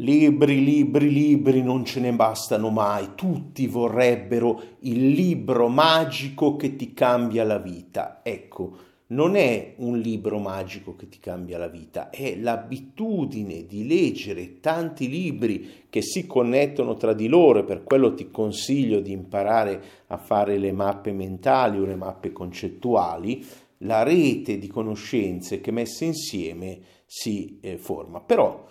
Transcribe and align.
Libri, 0.00 0.62
libri, 0.62 1.10
libri 1.10 1.60
non 1.60 1.84
ce 1.84 1.98
ne 1.98 2.12
bastano 2.12 2.70
mai, 2.70 3.16
tutti 3.16 3.66
vorrebbero 3.66 4.62
il 4.82 5.08
libro 5.08 5.66
magico 5.66 6.54
che 6.54 6.76
ti 6.76 6.94
cambia 6.94 7.42
la 7.42 7.58
vita. 7.58 8.20
Ecco, 8.22 8.76
non 9.08 9.34
è 9.34 9.74
un 9.78 9.98
libro 9.98 10.38
magico 10.38 10.94
che 10.94 11.08
ti 11.08 11.18
cambia 11.18 11.58
la 11.58 11.66
vita, 11.66 12.10
è 12.10 12.36
l'abitudine 12.36 13.66
di 13.66 13.88
leggere 13.88 14.60
tanti 14.60 15.08
libri 15.08 15.86
che 15.90 16.00
si 16.00 16.28
connettono 16.28 16.96
tra 16.96 17.12
di 17.12 17.26
loro 17.26 17.64
per 17.64 17.82
quello 17.82 18.14
ti 18.14 18.30
consiglio 18.30 19.00
di 19.00 19.10
imparare 19.10 19.82
a 20.06 20.16
fare 20.16 20.58
le 20.58 20.70
mappe 20.70 21.10
mentali 21.10 21.76
o 21.76 21.84
le 21.84 21.96
mappe 21.96 22.30
concettuali, 22.30 23.44
la 23.78 24.04
rete 24.04 24.58
di 24.58 24.68
conoscenze 24.68 25.60
che 25.60 25.72
messe 25.72 26.04
insieme 26.04 26.78
si 27.04 27.58
eh, 27.62 27.78
forma. 27.78 28.20
Però 28.20 28.66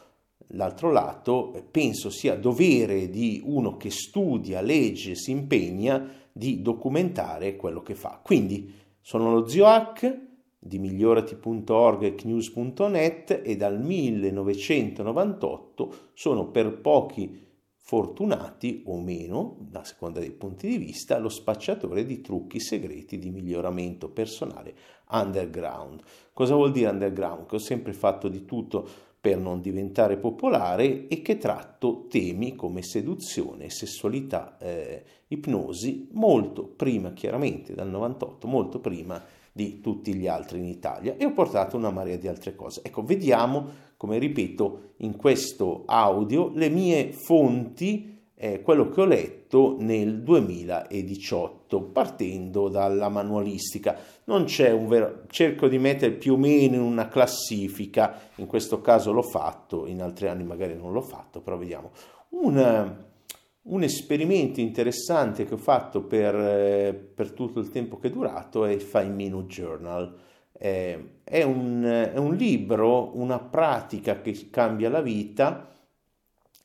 L'altro 0.51 0.91
lato, 0.91 1.53
eh, 1.53 1.61
penso 1.61 2.09
sia 2.09 2.35
dovere 2.35 3.09
di 3.09 3.41
uno 3.43 3.75
che 3.75 3.89
studia, 3.89 4.61
legge, 4.61 5.15
si 5.15 5.31
impegna 5.31 6.09
di 6.31 6.61
documentare 6.61 7.55
quello 7.55 7.81
che 7.81 7.95
fa. 7.95 8.21
Quindi 8.23 8.71
sono 9.01 9.33
lo 9.33 9.47
zio 9.47 9.65
Hack 9.65 10.25
di 10.59 10.79
migliorati.org 10.79 12.03
e 12.03 12.15
knews.net 12.15 13.41
e 13.43 13.55
dal 13.55 13.81
1998 13.81 15.95
sono 16.13 16.47
per 16.47 16.79
pochi 16.79 17.45
fortunati 17.87 18.83
o 18.87 18.99
meno, 18.99 19.69
a 19.71 19.85
seconda 19.85 20.19
dei 20.19 20.31
punti 20.31 20.67
di 20.67 20.77
vista, 20.77 21.19
lo 21.19 21.29
spacciatore 21.29 22.05
di 22.05 22.19
trucchi 22.19 22.59
segreti 22.59 23.17
di 23.17 23.29
miglioramento 23.29 24.09
personale 24.09 24.75
underground. 25.11 26.01
Cosa 26.33 26.55
vuol 26.55 26.73
dire 26.73 26.89
underground? 26.89 27.45
Che 27.45 27.55
ho 27.55 27.59
sempre 27.59 27.93
fatto 27.93 28.27
di 28.27 28.43
tutto 28.43 28.89
per 29.19 29.37
non 29.37 29.61
diventare 29.61 30.17
popolare 30.17 31.07
e 31.07 31.21
che 31.21 31.37
tratto 31.37 32.05
temi 32.07 32.55
come 32.55 32.81
seduzione, 32.81 33.69
sessualità, 33.69 34.57
eh, 34.59 35.03
ipnosi 35.27 36.07
molto 36.13 36.65
prima, 36.65 37.13
chiaramente 37.13 37.73
dal 37.73 37.89
98, 37.89 38.47
molto 38.47 38.79
prima 38.79 39.21
di 39.51 39.81
tutti 39.81 40.13
gli 40.13 40.27
altri 40.27 40.59
in 40.59 40.65
Italia 40.65 41.15
e 41.17 41.25
ho 41.25 41.33
portato 41.33 41.75
una 41.77 41.89
marea 41.89 42.15
di 42.15 42.27
altre 42.27 42.55
cose. 42.55 42.81
Ecco, 42.83 43.03
vediamo, 43.03 43.67
come 43.97 44.19
ripeto, 44.19 44.93
in 44.97 45.15
questo 45.15 45.83
audio 45.87 46.51
le 46.53 46.69
mie 46.69 47.11
fonti 47.11 48.15
eh, 48.35 48.61
quello 48.61 48.89
che 48.89 49.01
ho 49.01 49.05
letto 49.05 49.36
nel 49.79 50.21
2018, 50.23 51.81
partendo 51.81 52.67
dalla 52.67 53.09
manualistica. 53.09 53.97
Non 54.25 54.43
c'è 54.43 54.71
un 54.71 54.87
vero, 54.87 55.23
cerco 55.29 55.67
di 55.67 55.77
mettere 55.77 56.11
più 56.13 56.33
o 56.33 56.37
meno 56.37 56.75
in 56.75 56.81
una 56.81 57.07
classifica, 57.07 58.19
in 58.35 58.45
questo 58.45 58.81
caso 58.81 59.11
l'ho 59.11 59.21
fatto, 59.21 59.85
in 59.85 60.01
altri 60.01 60.27
anni 60.27 60.43
magari 60.43 60.75
non 60.75 60.91
l'ho 60.91 61.01
fatto, 61.01 61.39
però 61.39 61.57
vediamo. 61.57 61.91
Un, 62.29 62.95
un 63.61 63.83
esperimento 63.83 64.59
interessante 64.59 65.45
che 65.45 65.53
ho 65.53 65.57
fatto 65.57 66.03
per, 66.03 67.11
per, 67.13 67.31
tutto 67.31 67.59
il 67.59 67.69
tempo 67.69 67.97
che 67.97 68.07
è 68.07 68.11
durato 68.11 68.65
è 68.65 68.71
il 68.71 68.81
Five 68.81 69.09
Minute 69.09 69.47
Journal. 69.47 70.15
Eh, 70.59 71.19
è, 71.23 71.43
un, 71.43 71.83
è 71.83 72.17
un 72.17 72.35
libro, 72.35 73.17
una 73.17 73.39
pratica 73.39 74.21
che 74.21 74.49
cambia 74.49 74.89
la 74.89 75.01
vita 75.01 75.71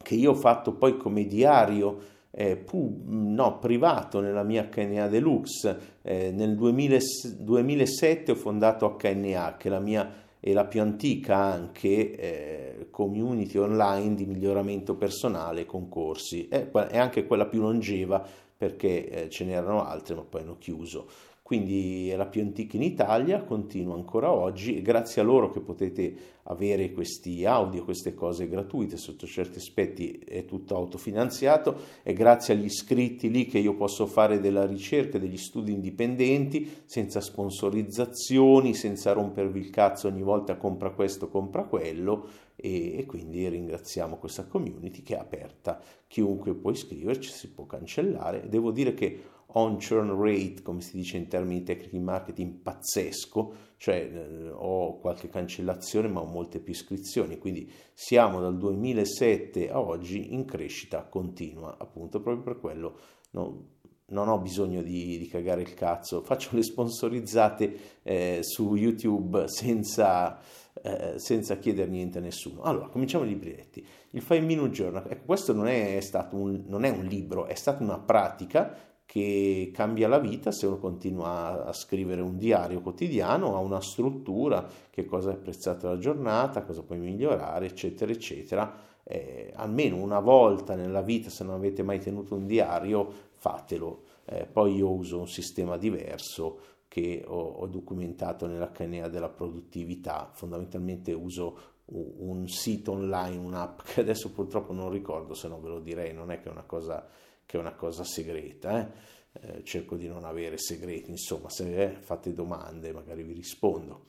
che 0.03 0.15
io 0.15 0.33
ho 0.33 0.35
fatto 0.35 0.73
poi 0.73 0.97
come 0.97 1.27
diario 1.27 2.11
eh, 2.35 2.57
pu, 2.57 3.03
no, 3.07 3.59
privato 3.59 4.21
nella 4.21 4.43
mia 4.43 4.69
HNA 4.73 5.09
Deluxe. 5.09 5.79
Eh, 6.03 6.33
nel 6.33 6.57
2000, 6.57 6.99
2007 7.39 8.33
ho 8.33 8.35
fondato 8.35 8.97
HNA, 8.99 9.57
che 9.59 9.69
è 9.69 9.71
la 9.71 9.81
mia 9.81 10.21
e 10.45 10.53
la 10.53 10.65
più 10.65 10.81
antica 10.81 11.37
anche 11.37 12.17
eh, 12.17 12.89
community 12.91 13.59
online 13.59 14.17
di 14.17 14.27
miglioramento 14.27 14.97
personale, 14.97 15.67
concorsi. 15.67 16.49
È, 16.49 16.69
è 16.69 16.99
anche 16.99 17.27
quella 17.27 17.47
più 17.47 17.61
longeva 17.61 18.27
perché 18.57 19.09
eh, 19.09 19.31
ce 19.31 19.45
n'erano 19.45 19.85
altre 19.85 20.15
ma 20.15 20.23
poi 20.23 20.41
hanno 20.43 20.57
chiuso 20.59 21.09
quindi 21.42 22.08
è 22.08 22.17
la 22.17 22.27
più 22.27 22.41
antica 22.41 22.77
in 22.77 22.85
Italia, 22.85 23.42
continua 23.42 23.95
ancora 23.95 24.30
oggi 24.30 24.77
e 24.77 24.80
grazie 24.80 25.20
a 25.20 25.25
loro 25.25 25.51
che 25.51 25.61
potete 25.61 26.14
avere 26.45 26.92
questi 26.92 27.45
audio, 27.45 27.85
queste 27.85 28.14
cose 28.14 28.48
gratuite, 28.48 28.97
sotto 28.97 29.27
certi 29.27 29.58
aspetti 29.58 30.19
è 30.27 30.45
tutto 30.45 30.77
autofinanziato 30.77 31.77
e 32.05 32.13
grazie 32.13 32.55
agli 32.55 32.64
iscritti 32.64 33.29
lì 33.29 33.47
che 33.47 33.58
io 33.58 33.75
posso 33.75 34.07
fare 34.07 34.41
della 34.41 34.64
ricerca, 34.64 35.19
degli 35.19 35.36
studi 35.36 35.73
indipendenti, 35.73 36.85
senza 36.86 37.20
sponsorizzazioni, 37.20 38.73
senza 38.73 39.13
rompervi 39.13 39.59
il 39.59 39.70
cazzo 39.70 40.07
ogni 40.07 40.23
volta 40.23 40.57
compra 40.57 40.91
questo, 40.91 41.29
compra 41.29 41.64
quello 41.64 42.29
e, 42.55 42.98
e 42.98 43.05
quindi 43.05 43.48
ringraziamo 43.48 44.17
questa 44.17 44.47
community 44.47 45.03
che 45.03 45.17
è 45.17 45.19
aperta, 45.19 45.80
chiunque 46.07 46.55
può 46.55 46.70
iscriverci, 46.70 47.30
si 47.30 47.51
può 47.51 47.67
cancellare. 47.67 48.48
Devo 48.48 48.70
dire 48.70 48.95
che 48.95 49.20
on 49.55 49.79
churn 49.79 50.14
rate, 50.18 50.63
come 50.63 50.80
si 50.80 50.96
dice 50.96 51.17
in 51.17 51.29
termini 51.29 51.63
tecnici 51.63 51.90
di 51.90 51.98
marketing, 51.98 52.55
pazzesco, 52.61 53.55
cioè 53.77 54.11
eh, 54.13 54.51
ho 54.51 54.98
qualche 54.98 55.29
cancellazione 55.29 56.08
ma 56.08 56.20
ho 56.20 56.27
molte 56.27 56.61
più 56.61 56.73
iscrizioni, 56.73 57.39
quindi 57.39 57.70
siamo 57.92 58.41
dal 58.41 58.57
2007 58.57 59.70
a 59.70 59.80
oggi 59.80 60.33
in 60.35 60.45
crescita 60.45 61.05
continua, 61.05 61.77
appunto 61.79 62.20
proprio 62.20 62.45
per 62.45 62.61
quello. 62.61 62.98
No, 63.33 63.80
non 64.12 64.29
ho 64.29 64.39
bisogno 64.39 64.83
di, 64.83 65.18
di, 65.18 65.27
cagare 65.27 65.62
il 65.62 65.74
cazzo, 65.74 66.23
faccio 66.24 66.51
le 66.52 66.62
sponsorizzate 66.62 67.77
eh, 68.02 68.39
su 68.42 68.74
YouTube 68.74 69.48
senza, 69.48 70.39
eh, 70.83 71.14
senza 71.17 71.57
chiedere 71.57 71.91
niente 71.91 72.18
a 72.18 72.20
nessuno. 72.20 72.62
Allora, 72.62 72.89
cominciamo 72.89 73.24
i 73.24 73.29
libretti. 73.29 73.85
Il 74.11 74.20
5 74.20 74.41
Minute 74.41 74.70
Journal, 74.70 75.07
ecco, 75.08 75.24
questo 75.24 75.52
non 75.52 75.67
è, 75.67 75.98
stato 76.01 76.36
un, 76.36 76.64
non 76.67 76.85
è 76.85 76.91
un 76.91 77.05
libro, 77.05 77.46
è 77.46 77.55
stata 77.55 77.83
una 77.83 77.98
pratica 77.98 78.91
che 79.07 79.70
cambia 79.74 80.08
la 80.08 80.18
vita 80.18 80.51
se 80.52 80.67
uno 80.67 80.79
continua 80.79 81.64
a 81.67 81.73
scrivere 81.73 82.20
un 82.20 82.39
diario 82.39 82.80
quotidiano, 82.80 83.55
ha 83.55 83.58
una 83.58 83.80
struttura, 83.80 84.67
che 84.90 85.05
cosa 85.05 85.30
è 85.30 85.35
apprezzato 85.35 85.89
la 85.89 85.98
giornata, 85.98 86.63
cosa 86.63 86.83
puoi 86.83 86.98
migliorare, 86.98 87.67
eccetera, 87.67 88.11
eccetera. 88.11 88.74
Eh, 89.05 89.52
almeno 89.57 89.96
una 89.96 90.20
volta 90.20 90.74
nella 90.74 91.02
vita, 91.02 91.29
se 91.29 91.45
non 91.45 91.55
avete 91.55 91.83
mai 91.83 91.98
tenuto 91.98 92.35
un 92.35 92.46
diario, 92.46 93.11
fatelo. 93.35 94.05
Eh, 94.24 94.46
poi 94.46 94.77
io 94.77 94.91
uso 94.91 95.18
un 95.18 95.29
sistema 95.29 95.77
diverso 95.77 96.58
che 96.89 97.24
ho, 97.27 97.41
ho 97.41 97.67
documentato 97.67 98.46
nella 98.46 98.70
canea 98.70 99.08
della 99.08 99.29
produttività, 99.29 100.30
fondamentalmente 100.33 101.12
uso 101.12 101.70
un 101.86 102.46
sito 102.48 102.92
online, 102.92 103.36
un'app 103.36 103.80
che 103.85 104.01
adesso 104.01 104.30
purtroppo 104.30 104.73
non 104.73 104.91
ricordo, 104.91 105.35
se 105.35 105.48
no 105.48 105.61
ve 105.61 105.68
lo 105.68 105.80
direi, 105.80 106.14
non 106.14 106.30
è 106.30 106.41
che 106.41 106.48
è 106.48 106.52
una 106.52 106.64
cosa 106.64 107.07
che 107.52 107.58
è 107.58 107.61
una 107.61 107.74
cosa 107.74 108.02
segreta. 108.02 108.80
Eh? 108.80 109.11
Eh, 109.40 109.63
cerco 109.63 109.96
di 109.96 110.08
non 110.08 110.24
avere 110.24 110.57
segreti, 110.57 111.11
insomma, 111.11 111.51
se 111.51 111.83
eh, 111.83 111.90
fate 112.01 112.33
domande 112.33 112.92
magari 112.92 113.23
vi 113.23 113.35
rispondo. 113.35 114.07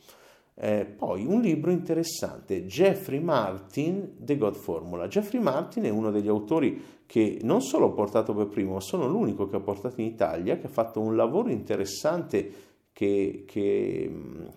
Eh, 0.55 0.85
poi 0.85 1.25
un 1.25 1.41
libro 1.41 1.69
interessante, 1.71 2.65
Jeffrey 2.65 3.19
Martin, 3.19 4.15
The 4.17 4.37
God 4.37 4.55
Formula. 4.55 5.09
Jeffrey 5.09 5.41
Martin 5.41 5.83
è 5.83 5.89
uno 5.89 6.09
degli 6.09 6.29
autori 6.29 7.01
che 7.05 7.39
non 7.41 7.61
solo 7.61 7.87
ho 7.87 7.91
portato 7.91 8.33
per 8.33 8.47
primo, 8.47 8.75
ma 8.75 8.79
sono 8.79 9.07
l'unico 9.07 9.49
che 9.49 9.57
ho 9.57 9.61
portato 9.61 9.99
in 9.99 10.07
Italia, 10.07 10.57
che 10.57 10.67
ha 10.67 10.69
fatto 10.69 11.01
un 11.01 11.17
lavoro 11.17 11.49
interessante 11.49 12.51
che, 12.93 13.43
che 13.45 14.09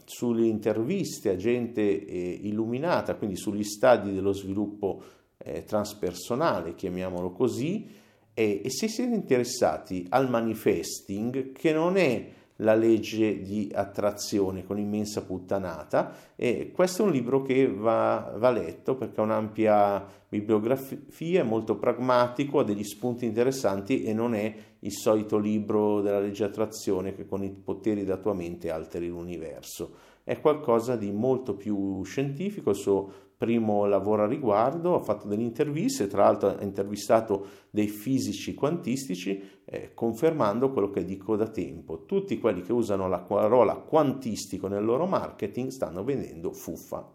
sulle 0.04 0.46
interviste 0.46 1.30
a 1.30 1.36
gente 1.36 1.82
eh, 2.06 2.38
illuminata, 2.42 3.16
quindi 3.16 3.36
sugli 3.36 3.64
stadi 3.64 4.12
dello 4.12 4.32
sviluppo 4.32 5.02
eh, 5.38 5.64
transpersonale, 5.64 6.76
chiamiamolo 6.76 7.32
così, 7.32 8.04
e, 8.38 8.60
e 8.62 8.70
se 8.70 8.86
siete 8.86 9.14
interessati 9.14 10.04
al 10.10 10.28
manifesting, 10.28 11.52
che 11.52 11.72
non 11.72 11.96
è 11.96 12.28
la 12.56 12.74
legge 12.74 13.40
di 13.40 13.70
attrazione 13.74 14.64
con 14.64 14.78
immensa 14.78 15.24
puttanata 15.24 16.14
e 16.36 16.70
questo 16.70 17.02
è 17.02 17.06
un 17.06 17.12
libro 17.12 17.40
che 17.40 17.66
va, 17.66 18.34
va, 18.36 18.50
letto 18.50 18.94
perché 18.94 19.20
ha 19.20 19.24
un'ampia 19.24 20.06
bibliografia, 20.28 21.40
è 21.40 21.42
molto 21.42 21.76
pragmatico, 21.76 22.58
ha 22.58 22.64
degli 22.64 22.84
spunti 22.84 23.24
interessanti 23.24 24.04
e 24.04 24.12
non 24.12 24.34
è 24.34 24.54
il 24.80 24.92
solito 24.92 25.38
libro 25.38 26.02
della 26.02 26.20
legge 26.20 26.44
di 26.44 26.50
attrazione 26.50 27.14
che 27.14 27.26
con 27.26 27.42
i 27.42 27.50
poteri 27.50 28.04
della 28.04 28.18
tua 28.18 28.34
mente 28.34 28.70
alteri 28.70 29.08
l'universo. 29.08 29.94
È 30.24 30.40
qualcosa 30.40 30.96
di 30.96 31.10
molto 31.10 31.54
più 31.54 32.02
scientifico, 32.02 32.70
il 32.70 32.76
suo 32.76 33.12
primo 33.36 33.84
lavoro 33.84 34.22
a 34.22 34.26
riguardo, 34.26 34.94
ha 34.94 35.00
fatto 35.00 35.28
delle 35.28 35.42
interviste, 35.42 36.06
tra 36.06 36.24
l'altro 36.24 36.48
ha 36.48 36.62
intervistato 36.62 37.46
dei 37.70 37.88
fisici 37.88 38.54
quantistici, 38.54 39.42
eh, 39.64 39.92
confermando 39.92 40.70
quello 40.70 40.90
che 40.90 41.04
dico 41.04 41.36
da 41.36 41.48
tempo. 41.48 42.04
Tutti 42.06 42.38
quelli 42.38 42.62
che 42.62 42.72
usano 42.72 43.08
la 43.08 43.20
parola 43.20 43.74
quantistico 43.74 44.68
nel 44.68 44.84
loro 44.84 45.06
marketing 45.06 45.68
stanno 45.68 46.02
vendendo 46.02 46.52
fuffa. 46.52 47.12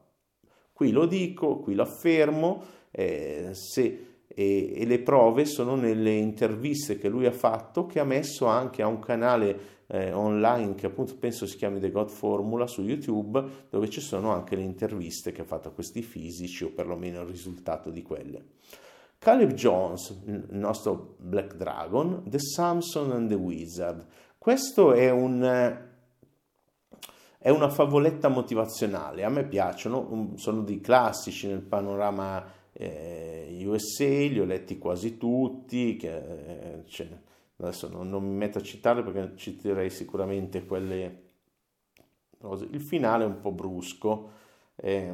Qui 0.72 0.92
lo 0.92 1.06
dico, 1.06 1.60
qui 1.60 1.74
lo 1.74 1.84
affermo, 1.84 2.64
eh, 2.92 3.50
se, 3.54 4.06
e, 4.28 4.74
e, 4.76 4.86
le 4.86 5.00
prove 5.00 5.46
sono 5.46 5.76
nelle 5.76 6.14
interviste 6.14 6.98
che 6.98 7.10
lui 7.10 7.26
ha 7.26 7.32
fatto, 7.32 7.86
che 7.86 8.00
ha 8.00 8.04
messo 8.04 8.46
anche 8.46 8.82
a 8.82 8.88
un 8.88 9.00
canale 9.00 9.80
eh, 9.92 10.14
online 10.14 10.76
che 10.76 10.86
appunto 10.86 11.18
penso 11.18 11.46
si 11.46 11.58
chiami 11.58 11.80
The 11.80 11.92
God 11.92 12.10
Formula 12.10 12.66
su 12.66 12.82
YouTube 12.82 13.44
dove 13.70 13.90
ci 13.90 14.00
sono 14.00 14.32
anche 14.32 14.56
le 14.56 14.64
interviste 14.64 15.32
che 15.32 15.42
ha 15.42 15.46
fatto 15.46 15.68
a 15.68 15.72
questi 15.72 16.02
fisici 16.02 16.64
o 16.64 16.72
perlomeno 16.72 17.22
il 17.22 17.28
risultato 17.28 17.90
di 17.90 18.02
quelle. 18.02 18.46
Caleb 19.18 19.52
Jones, 19.52 20.22
il 20.26 20.46
nostro 20.52 21.16
Black 21.20 21.56
Dragon, 21.56 22.24
The 22.26 22.40
Samson 22.40 23.12
and 23.12 23.30
the 23.30 23.36
Wizard. 23.36 24.06
Questo 24.38 24.94
è 24.94 25.12
un 25.12 25.90
è 27.44 27.50
una 27.50 27.70
favoletta 27.70 28.28
motivazionale, 28.28 29.24
a 29.24 29.30
me 29.30 29.48
piacciono, 29.48 30.34
sono 30.36 30.62
dei 30.62 30.80
classici 30.80 31.48
nel 31.48 31.62
panorama 31.62 32.46
eh, 32.72 33.64
USA, 33.66 34.06
li 34.06 34.40
ho 34.40 34.46
letti 34.46 34.78
quasi 34.78 35.18
tutti, 35.18 35.96
che, 35.96 36.18
eh, 36.18 36.84
adesso 37.62 37.88
non, 37.90 38.10
non, 38.10 38.24
mi 38.24 38.36
metto 38.36 38.58
a 38.58 38.62
citarli 38.62 39.04
perché 39.04 39.36
citerei 39.38 39.90
sicuramente 39.90 40.66
quelle 40.66 41.30
cose. 42.40 42.68
Il 42.72 42.82
finale 42.82 43.24
è 43.24 43.28
un 43.28 43.40
po' 43.40 43.52
brusco, 43.52 44.32
eh, 44.76 45.14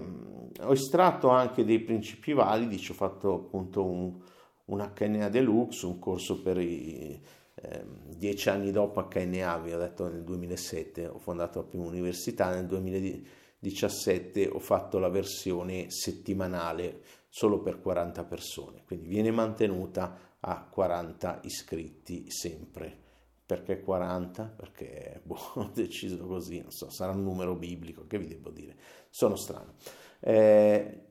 ho 0.62 0.72
estratto 0.72 1.30
anche 1.30 1.66
dei 1.66 1.80
principi 1.80 2.34
validi, 2.34 2.78
ci 2.78 2.92
ho 2.92 2.96
fatto 2.96 3.34
appunto 3.34 3.84
un, 3.84 4.18
un 4.66 4.92
HNA 4.96 5.30
Deluxe, 5.30 5.86
un 5.86 6.00
corso 6.00 6.42
per 6.42 6.58
i 6.60 7.22
eh, 7.60 7.86
dieci 8.16 8.50
anni 8.50 8.72
dopo 8.72 9.02
HNA, 9.02 9.58
vi 9.60 9.74
ho 9.74 9.80
detto 9.80 10.08
nel 10.08 10.24
2007, 10.24 11.08
ho 11.08 11.18
fondato 11.18 11.60
la 11.60 11.66
prima 11.66 11.86
università, 11.86 12.54
nel 12.54 12.68
2017 12.68 14.48
ho 14.48 14.60
fatto 14.60 15.00
la 15.00 15.10
versione 15.10 15.90
settimanale 15.90 17.02
solo 17.30 17.60
per 17.60 17.82
40 17.82 18.24
persone, 18.26 18.84
quindi 18.86 19.08
viene 19.08 19.32
mantenuta 19.32 20.27
a 20.42 20.68
40 20.70 21.42
iscritti 21.44 22.30
sempre. 22.30 23.06
Perché 23.46 23.80
40? 23.80 24.44
Perché 24.56 25.22
boh, 25.24 25.40
ho 25.56 25.72
deciso 25.74 26.26
così, 26.28 26.60
non 26.60 26.72
so, 26.72 26.90
sarà 26.90 27.14
un 27.14 27.24
numero 27.24 27.56
biblico, 27.56 28.06
che 28.06 28.20
vi 28.20 28.28
devo 28.28 28.50
dire, 28.50 28.76
sono 29.10 29.36
strano. 29.36 29.76
Eh, 30.20 31.04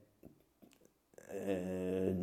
eh, 1.28 2.14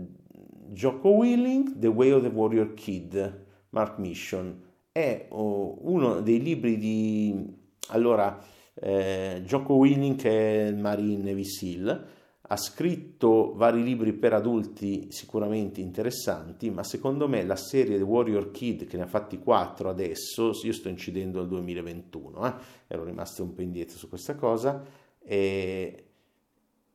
Jocko 0.69 1.09
Willing, 1.09 1.77
The 1.77 1.87
Way 1.87 2.11
of 2.11 2.21
the 2.23 2.29
Warrior 2.29 2.73
Kid, 2.73 3.45
Mark 3.69 3.97
Mission, 3.97 4.61
è 4.91 5.27
oh, 5.29 5.77
uno 5.81 6.21
dei 6.21 6.41
libri 6.41 6.77
di... 6.77 7.61
Allora, 7.89 8.39
eh, 8.75 9.41
Jocko 9.45 9.73
Willing 9.75 10.15
che 10.15 10.29
è 10.29 10.67
il 10.67 10.77
Marine 10.77 11.23
Navy 11.23 11.43
SEAL, 11.43 12.07
ha 12.53 12.57
scritto 12.57 13.53
vari 13.55 13.83
libri 13.83 14.13
per 14.13 14.33
adulti 14.33 15.07
sicuramente 15.11 15.81
interessanti, 15.81 16.69
ma 16.69 16.83
secondo 16.83 17.27
me 17.27 17.43
la 17.43 17.55
serie 17.55 17.97
The 17.97 18.03
Warrior 18.03 18.51
Kid, 18.51 18.85
che 18.85 18.95
ne 18.95 19.03
ha 19.03 19.07
fatti 19.07 19.39
quattro 19.39 19.89
adesso, 19.89 20.51
io 20.61 20.71
sto 20.71 20.87
incidendo 20.87 21.39
al 21.39 21.47
2021, 21.47 22.45
eh, 22.45 22.53
ero 22.87 23.03
rimasto 23.03 23.41
un 23.41 23.55
po' 23.55 23.63
indietro 23.63 23.97
su 23.97 24.07
questa 24.07 24.35
cosa, 24.35 24.85
e 25.19 26.03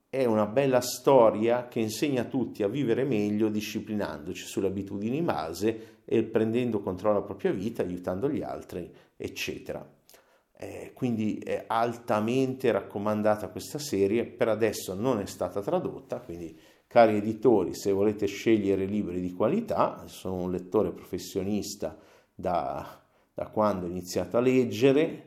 è 0.08 0.24
una 0.24 0.46
bella 0.46 0.80
storia 0.80 1.66
che 1.66 1.80
insegna 1.80 2.22
a 2.22 2.26
tutti 2.26 2.62
a 2.62 2.68
vivere 2.68 3.02
meglio 3.02 3.48
disciplinandoci 3.48 4.44
sulle 4.44 4.68
abitudini 4.68 5.20
base 5.22 5.96
e 6.04 6.22
prendendo 6.22 6.80
controllo 6.80 7.14
della 7.14 7.26
propria 7.26 7.50
vita, 7.50 7.82
aiutando 7.82 8.30
gli 8.30 8.42
altri, 8.42 8.88
eccetera. 9.16 9.97
Eh, 10.60 10.90
quindi 10.92 11.38
è 11.38 11.66
altamente 11.68 12.72
raccomandata 12.72 13.48
questa 13.48 13.78
serie, 13.78 14.24
per 14.24 14.48
adesso 14.48 14.92
non 14.92 15.20
è 15.20 15.26
stata 15.26 15.60
tradotta, 15.60 16.18
quindi 16.18 16.58
cari 16.88 17.18
editori, 17.18 17.74
se 17.74 17.92
volete 17.92 18.26
scegliere 18.26 18.84
libri 18.84 19.20
di 19.20 19.32
qualità, 19.32 20.02
sono 20.08 20.34
un 20.42 20.50
lettore 20.50 20.90
professionista 20.90 21.96
da, 22.34 23.00
da 23.32 23.46
quando 23.50 23.86
ho 23.86 23.88
iniziato 23.88 24.36
a 24.36 24.40
leggere, 24.40 25.26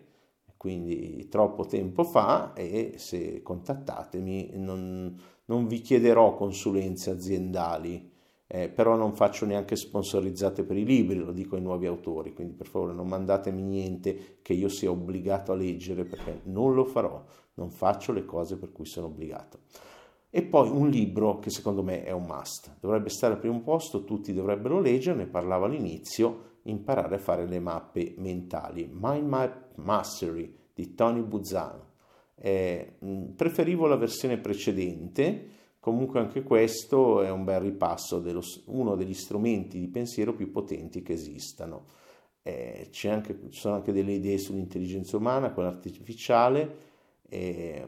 quindi 0.57 1.29
troppo 1.29 1.65
tempo 1.65 2.03
fa 2.03 2.51
e 2.53 2.95
se 2.97 3.41
contattatemi 3.41 4.51
non, 4.55 5.17
non 5.45 5.65
vi 5.65 5.79
chiederò 5.79 6.35
consulenze 6.35 7.09
aziendali, 7.09 8.10
eh, 8.53 8.67
però 8.67 8.97
non 8.97 9.15
faccio 9.15 9.45
neanche 9.45 9.77
sponsorizzate 9.77 10.63
per 10.63 10.75
i 10.75 10.83
libri, 10.83 11.15
lo 11.17 11.31
dico 11.31 11.55
ai 11.55 11.61
nuovi 11.61 11.85
autori, 11.85 12.33
quindi 12.33 12.53
per 12.53 12.67
favore 12.67 12.91
non 12.91 13.07
mandatemi 13.07 13.61
niente 13.61 14.39
che 14.41 14.51
io 14.51 14.67
sia 14.67 14.91
obbligato 14.91 15.53
a 15.53 15.55
leggere 15.55 16.03
perché 16.03 16.41
non 16.43 16.73
lo 16.73 16.83
farò, 16.83 17.23
non 17.53 17.69
faccio 17.69 18.11
le 18.11 18.25
cose 18.25 18.57
per 18.57 18.73
cui 18.73 18.85
sono 18.85 19.05
obbligato. 19.05 19.59
E 20.29 20.43
poi 20.43 20.69
un 20.69 20.89
libro 20.89 21.39
che 21.39 21.49
secondo 21.49 21.81
me 21.81 22.03
è 22.03 22.11
un 22.11 22.25
must, 22.25 22.75
dovrebbe 22.81 23.07
stare 23.07 23.35
al 23.35 23.39
primo 23.39 23.61
posto, 23.61 24.03
tutti 24.03 24.33
dovrebbero 24.33 24.81
leggere, 24.81 25.15
ne 25.15 25.27
parlavo 25.27 25.63
all'inizio, 25.63 26.49
imparare 26.63 27.15
a 27.15 27.19
fare 27.19 27.45
le 27.47 27.59
mappe 27.61 28.15
mentali. 28.17 28.89
Mind 28.91 29.27
Map 29.27 29.75
Mastery 29.75 30.53
di 30.73 30.93
Tony 30.93 31.21
Buzzano. 31.21 31.89
Eh, 32.35 32.97
preferivo 33.33 33.87
la 33.87 33.95
versione 33.95 34.39
precedente, 34.39 35.47
comunque 35.81 36.19
anche 36.19 36.43
questo 36.43 37.23
è 37.23 37.31
un 37.31 37.43
bel 37.43 37.59
ripasso 37.59 38.19
dello 38.19 38.41
uno 38.67 38.95
degli 38.95 39.15
strumenti 39.15 39.79
di 39.79 39.87
pensiero 39.87 40.33
più 40.33 40.51
potenti 40.51 41.01
che 41.01 41.13
esistano. 41.13 41.85
Eh, 42.43 42.89
anche, 43.05 43.37
ci 43.49 43.59
sono 43.59 43.75
anche 43.75 43.91
delle 43.91 44.13
idee 44.13 44.37
sull'intelligenza 44.37 45.17
umana, 45.17 45.51
quella 45.51 45.69
artificiale. 45.69 46.89
Eh, 47.27 47.87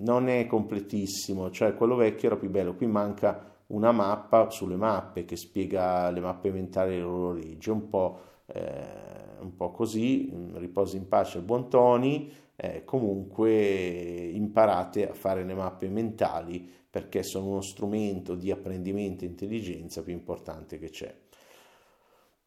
non 0.00 0.28
è 0.28 0.46
completissimo, 0.46 1.50
cioè 1.50 1.74
quello 1.74 1.94
vecchio 1.94 2.28
era 2.28 2.36
più 2.36 2.50
bello, 2.50 2.74
qui 2.74 2.86
manca 2.86 3.50
una 3.68 3.92
mappa 3.92 4.50
sulle 4.50 4.76
mappe 4.76 5.24
che 5.24 5.36
spiega 5.36 6.10
le 6.10 6.20
mappe 6.20 6.50
mentali 6.50 6.96
dell'orologio, 6.96 7.72
un 7.72 7.88
po', 7.88 8.20
eh, 8.46 9.38
un 9.40 9.54
po' 9.54 9.70
così, 9.70 10.30
mm, 10.32 10.56
riposi 10.56 10.96
in 10.96 11.08
pace 11.08 11.38
il 11.38 11.44
buon 11.44 11.68
Tony, 11.68 12.30
eh, 12.56 12.84
comunque 12.84 13.50
imparate 13.52 15.08
a 15.08 15.14
fare 15.14 15.44
le 15.44 15.54
mappe 15.54 15.88
mentali 15.88 16.68
perché 16.88 17.22
sono 17.22 17.46
uno 17.46 17.62
strumento 17.62 18.34
di 18.34 18.50
apprendimento 18.50 19.24
e 19.24 19.28
intelligenza 19.28 20.02
più 20.02 20.12
importante 20.12 20.78
che 20.78 20.90
c'è. 20.90 21.14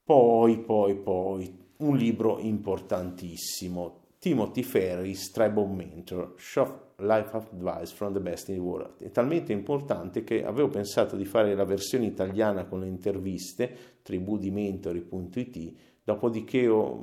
Poi, 0.03 0.59
poi, 0.59 0.95
poi, 0.95 1.57
un 1.77 1.97
libro 1.97 2.37
importantissimo, 2.39 4.03
Timothy 4.19 4.61
Ferris, 4.61 5.31
Tribe 5.31 5.59
of 5.59 5.69
Mentor, 5.69 6.33
Short 6.37 6.85
Life 6.97 7.35
Advice 7.35 7.93
from 7.93 8.13
the 8.13 8.19
Best 8.19 8.49
in 8.49 8.55
the 8.55 8.61
World. 8.61 9.03
È 9.03 9.09
talmente 9.09 9.51
importante 9.51 10.23
che 10.23 10.45
avevo 10.45 10.69
pensato 10.69 11.15
di 11.15 11.25
fare 11.25 11.55
la 11.55 11.65
versione 11.65 12.05
italiana 12.05 12.65
con 12.65 12.81
le 12.81 12.87
interviste, 12.87 13.75
tribudimentori.it, 14.03 15.73
dopodiché 16.05 16.67
oh, 16.67 16.99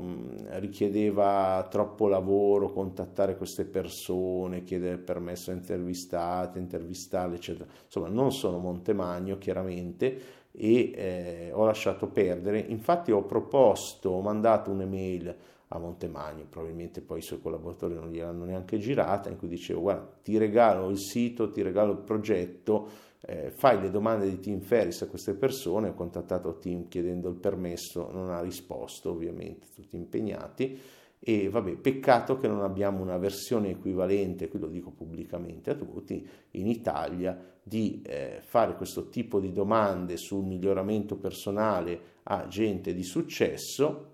richiedeva 0.61 1.67
troppo 1.69 2.07
lavoro 2.07 2.71
contattare 2.71 3.37
queste 3.37 3.65
persone, 3.65 4.63
chiedere 4.63 4.97
permesso 4.97 5.51
a 5.51 5.55
intervistate, 5.55 6.61
intervistarle, 6.61 7.35
eccetera. 7.35 7.69
Insomma, 7.85 8.09
non 8.09 8.31
sono 8.33 8.59
Montemagno, 8.59 9.39
chiaramente, 9.39 10.21
e 10.53 10.93
eh, 10.95 11.51
ho 11.53 11.65
lasciato 11.65 12.07
perdere. 12.07 12.61
Infatti 12.61 13.11
ho 13.11 13.25
proposto, 13.25 14.11
ho 14.11 14.21
mandato 14.21 14.71
un'email 14.71 15.37
a 15.69 15.79
Montemagno, 15.79 16.45
probabilmente 16.49 17.01
poi 17.01 17.19
i 17.19 17.23
suoi 17.23 17.41
collaboratori 17.41 17.95
non 17.95 18.09
gliel'hanno 18.09 18.45
neanche 18.45 18.79
girata, 18.79 19.31
in 19.31 19.37
cui 19.37 19.49
dicevo 19.49 19.81
guarda 19.81 20.09
ti 20.23 20.39
regalo 20.39 20.89
il 20.91 20.99
sito, 20.99 21.51
ti 21.51 21.63
regalo 21.63 21.91
il 21.91 21.99
progetto, 21.99 23.11
eh, 23.25 23.51
fai 23.51 23.81
le 23.81 23.91
domande 23.91 24.29
di 24.29 24.41
Tim 24.41 24.61
Ferris 24.61 25.03
a 25.03 25.09
queste 25.09 25.35
persone, 25.35 25.89
ho 25.89 25.95
contattato 25.95 26.59
Tim 26.59 26.89
chiedendo 26.89 27.29
il 27.29 27.37
permesso, 27.37 28.11
non 28.11 28.31
ha 28.31 28.41
risposto 28.41 29.11
ovviamente, 29.11 29.69
tutti 29.75 29.97
impegnati. 29.97 30.79
E 31.25 31.49
vabbè, 31.49 31.77
peccato 31.77 32.37
che 32.37 32.49
non 32.49 32.63
abbiamo 32.63 33.01
una 33.01 33.17
versione 33.17 33.71
equivalente, 33.71 34.49
qui 34.49 34.59
lo 34.59 34.67
dico 34.67 34.91
pubblicamente 34.91 35.71
a 35.71 35.75
tutti, 35.77 36.27
in 36.53 36.67
Italia 36.67 37.39
di 37.63 38.03
eh, 38.05 38.41
fare 38.43 38.75
questo 38.75 39.09
tipo 39.09 39.39
di 39.39 39.53
domande 39.53 40.17
sul 40.17 40.45
miglioramento 40.45 41.17
personale 41.17 42.01
a 42.25 42.49
gente 42.49 42.93
di 42.93 43.05
successo 43.05 44.11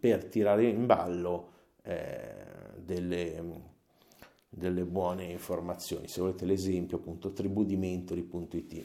per 0.00 0.24
tirare 0.24 0.64
in 0.64 0.86
ballo 0.86 1.50
eh, 1.82 2.34
delle, 2.78 3.42
delle, 4.58 4.84
buone 4.84 5.24
informazioni. 5.24 6.08
Se 6.08 6.20
volete 6.20 6.44
l'esempio, 6.44 6.98
appunto, 6.98 7.32
tribudimentori.it. 7.32 8.84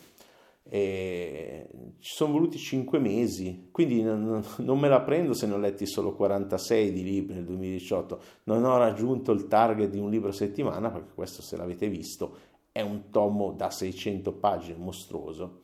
E 0.66 1.68
ci 2.00 2.14
sono 2.16 2.32
voluti 2.32 2.58
5 2.58 2.98
mesi, 2.98 3.68
quindi 3.72 4.02
non, 4.02 4.42
non, 4.60 4.80
me 4.80 4.88
la 4.88 5.02
prendo 5.02 5.34
se 5.34 5.46
ne 5.46 5.54
ho 5.54 5.58
letti 5.58 5.86
solo 5.86 6.16
46 6.16 6.94
di 6.94 7.04
libri 7.04 7.36
nel 7.36 7.44
2018. 7.44 8.22
Non 8.44 8.64
ho 8.64 8.78
raggiunto 8.78 9.34
il 9.34 9.48
target 9.48 9.90
di 9.90 10.00
un 10.00 10.10
libro 10.10 10.30
a 10.30 10.34
settimana, 10.34 10.90
perché 10.90 11.14
questo, 11.14 11.42
se 11.42 11.58
l'avete 11.58 11.90
visto, 11.90 12.38
è 12.72 12.82
un 12.82 13.10
tomo 13.10 13.52
da 13.52 13.70
600 13.70 14.32
pagine 14.34 14.78
mostruoso. 14.78 15.62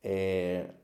E 0.00 0.74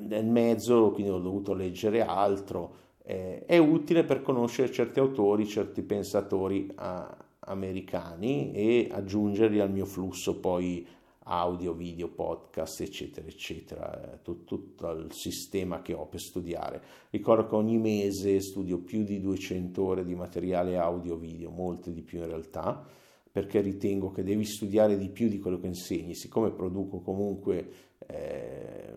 nel 0.00 0.26
mezzo, 0.26 0.90
quindi 0.92 1.10
ho 1.10 1.18
dovuto 1.18 1.54
leggere 1.54 2.02
altro. 2.02 2.80
Eh, 3.04 3.44
è 3.46 3.58
utile 3.58 4.04
per 4.04 4.22
conoscere 4.22 4.70
certi 4.70 5.00
autori, 5.00 5.46
certi 5.46 5.82
pensatori 5.82 6.70
a, 6.76 7.16
americani 7.40 8.52
e 8.52 8.88
aggiungerli 8.90 9.60
al 9.60 9.70
mio 9.70 9.86
flusso 9.86 10.38
poi 10.38 10.86
audio, 11.24 11.72
video, 11.72 12.08
podcast, 12.08 12.80
eccetera, 12.80 13.26
eccetera, 13.26 14.18
tutto, 14.22 14.56
tutto 14.56 14.90
il 14.90 15.12
sistema 15.12 15.82
che 15.82 15.92
ho 15.94 16.06
per 16.06 16.20
studiare. 16.20 16.82
Ricordo 17.10 17.46
che 17.46 17.54
ogni 17.54 17.78
mese 17.78 18.40
studio 18.40 18.78
più 18.78 19.04
di 19.04 19.20
200 19.20 19.82
ore 19.82 20.04
di 20.04 20.14
materiale 20.14 20.76
audio, 20.76 21.16
video, 21.16 21.50
molte 21.50 21.92
di 21.92 22.02
più 22.02 22.18
in 22.18 22.26
realtà, 22.26 22.84
perché 23.30 23.60
ritengo 23.60 24.10
che 24.10 24.24
devi 24.24 24.44
studiare 24.44 24.98
di 24.98 25.08
più 25.08 25.28
di 25.28 25.38
quello 25.38 25.58
che 25.58 25.68
insegni, 25.68 26.14
siccome 26.14 26.50
produco 26.50 27.00
comunque 27.00 27.70
eh, 28.12 28.96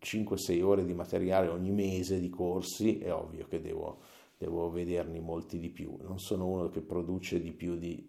5-6 0.00 0.62
ore 0.62 0.84
di 0.84 0.94
materiale 0.94 1.48
ogni 1.48 1.70
mese 1.70 2.20
di 2.20 2.28
corsi, 2.28 2.98
è 2.98 3.12
ovvio 3.12 3.46
che 3.46 3.60
devo, 3.60 4.00
devo 4.38 4.70
vederne 4.70 5.20
molti 5.20 5.58
di 5.58 5.70
più, 5.70 5.96
non 6.00 6.18
sono 6.18 6.46
uno 6.46 6.68
che 6.68 6.80
produce 6.80 7.40
di 7.40 7.52
più 7.52 7.76
di 7.76 8.06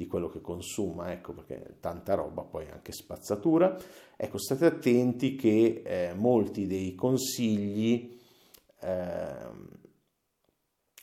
di 0.00 0.06
quello 0.06 0.30
che 0.30 0.40
consuma, 0.40 1.12
ecco 1.12 1.34
perché 1.34 1.76
tanta 1.78 2.14
roba 2.14 2.40
poi 2.40 2.66
anche 2.70 2.90
spazzatura. 2.90 3.76
Ecco, 4.16 4.38
state 4.38 4.64
attenti 4.64 5.34
che 5.36 5.82
eh, 5.84 6.14
molti 6.14 6.66
dei 6.66 6.94
consigli 6.94 8.18
eh, 8.80 9.34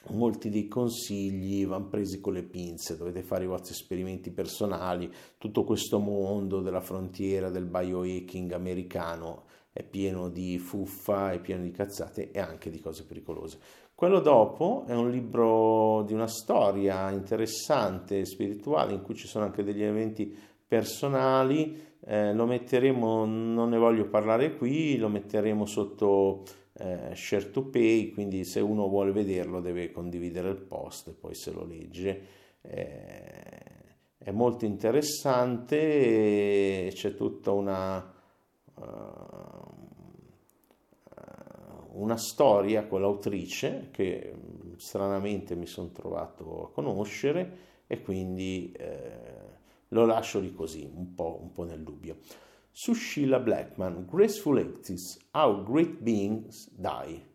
molti 0.09 0.49
dei 0.49 0.67
consigli 0.67 1.65
vanno 1.65 1.87
presi 1.87 2.19
con 2.19 2.33
le 2.33 2.43
pinze, 2.43 2.97
dovete 2.97 3.21
fare 3.21 3.43
i 3.43 3.47
vostri 3.47 3.73
esperimenti 3.73 4.31
personali, 4.31 5.11
tutto 5.37 5.63
questo 5.63 5.99
mondo 5.99 6.61
della 6.61 6.81
frontiera 6.81 7.49
del 7.49 7.65
biohacking 7.65 8.51
americano 8.51 9.43
è 9.77 9.83
pieno 9.83 10.29
di 10.29 10.57
fuffa, 10.57 11.31
è 11.31 11.39
pieno 11.39 11.61
di 11.61 11.71
cazzate 11.71 12.31
e 12.31 12.39
anche 12.39 12.71
di 12.71 12.79
cose 12.79 13.05
pericolose. 13.05 13.59
Quello 13.93 14.19
dopo 14.19 14.85
è 14.87 14.95
un 14.95 15.09
libro 15.09 16.03
di 16.03 16.13
una 16.13 16.27
storia 16.27 17.11
interessante, 17.11 18.25
spirituale, 18.25 18.93
in 18.93 19.01
cui 19.01 19.15
ci 19.15 19.27
sono 19.27 19.45
anche 19.45 19.63
degli 19.63 19.83
eventi 19.83 20.35
personali. 20.67 21.95
Eh, 22.05 22.33
lo 22.33 22.45
metteremo, 22.45 23.25
non 23.25 23.69
ne 23.69 23.77
voglio 23.77 24.07
parlare 24.07 24.55
qui, 24.55 24.97
lo 24.97 25.09
metteremo 25.09 25.65
sotto 25.65 26.43
eh, 26.77 27.15
share 27.15 27.51
to 27.51 27.63
pay, 27.63 28.11
quindi 28.11 28.43
se 28.45 28.59
uno 28.59 28.87
vuole 28.87 29.11
vederlo 29.11 29.61
deve 29.61 29.91
condividere 29.91 30.49
il 30.49 30.57
post 30.57 31.09
e 31.09 31.13
poi 31.13 31.35
se 31.35 31.51
lo 31.51 31.65
legge. 31.65 32.21
Eh, 32.61 33.65
è 34.17 34.31
molto 34.31 34.65
interessante, 34.65 35.77
c'è 36.93 37.15
tutta 37.15 37.51
una... 37.51 38.13
Uh, 38.75 39.57
una 41.97 42.17
storia 42.17 42.85
con 42.85 43.01
l'autrice 43.01 43.89
che 43.91 44.33
mm, 44.35 44.75
stranamente 44.77 45.55
mi 45.55 45.65
sono 45.65 45.89
trovato 45.91 46.65
a 46.65 46.71
conoscere 46.71 47.65
e 47.87 48.01
quindi 48.01 48.71
eh, 48.77 49.55
lo 49.89 50.05
lascio 50.05 50.39
lì 50.39 50.53
così, 50.53 50.89
un 50.93 51.13
po', 51.15 51.39
un 51.41 51.51
po' 51.51 51.63
nel 51.63 51.81
dubbio. 51.81 52.17
Su 52.79 52.93
Sheila 52.93 53.39
Blackman, 53.39 54.05
Graceful 54.07 54.59
Actis, 54.59 55.17
How 55.31 55.63
Great 55.63 55.97
Beings 55.97 56.69
Die. 56.75 57.25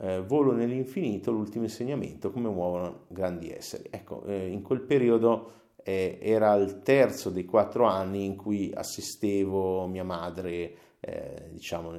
Eh, 0.00 0.20
volo 0.22 0.50
nell'infinito, 0.50 1.30
l'ultimo 1.30 1.62
insegnamento, 1.62 2.32
come 2.32 2.48
muovono 2.48 3.04
grandi 3.06 3.52
esseri. 3.52 3.84
Ecco, 3.88 4.24
eh, 4.24 4.48
in 4.48 4.62
quel 4.62 4.80
periodo 4.80 5.52
eh, 5.84 6.18
era 6.20 6.54
il 6.54 6.82
terzo 6.82 7.30
dei 7.30 7.44
quattro 7.44 7.84
anni 7.84 8.24
in 8.24 8.34
cui 8.34 8.72
assistevo 8.74 9.86
mia 9.86 10.02
madre, 10.02 10.74
eh, 10.98 11.50
diciamo, 11.52 11.92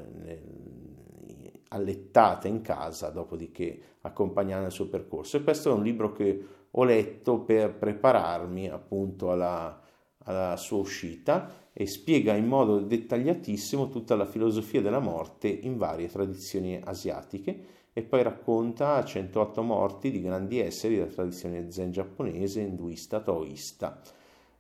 allettata 1.70 2.50
in 2.50 2.60
casa, 2.60 3.10
dopodiché 3.10 3.82
accompagnare 4.02 4.66
il 4.66 4.72
suo 4.72 4.90
percorso. 4.90 5.38
E 5.38 5.44
questo 5.44 5.70
è 5.70 5.74
un 5.74 5.84
libro 5.84 6.12
che 6.12 6.46
ho 6.70 6.84
letto 6.84 7.40
per 7.40 7.74
prepararmi 7.74 8.68
appunto 8.68 9.32
alla, 9.32 9.82
alla 10.26 10.58
sua 10.58 10.80
uscita 10.80 11.61
e 11.74 11.88
spiega 11.88 12.36
in 12.36 12.48
modo 12.48 12.80
dettagliatissimo 12.80 13.90
tutta 13.90 14.16
la 14.16 14.26
filosofia 14.26 14.82
della 14.82 15.00
morte 15.00 15.48
in 15.48 15.78
varie 15.78 16.10
tradizioni 16.10 16.80
asiatiche 16.84 17.66
e 17.94 18.04
poi 18.04 18.24
racconta 18.24 19.04
108 19.04 19.62
morti 19.62 20.12
di 20.12 20.22
grandi 20.22 20.60
esseri 20.60 20.96
della 20.96 21.12
tradizione 21.12 21.72
zen 21.72 21.92
giapponese, 21.92 22.62
induista, 22.62 23.20
taoista. 23.20 24.02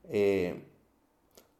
E 0.07 0.65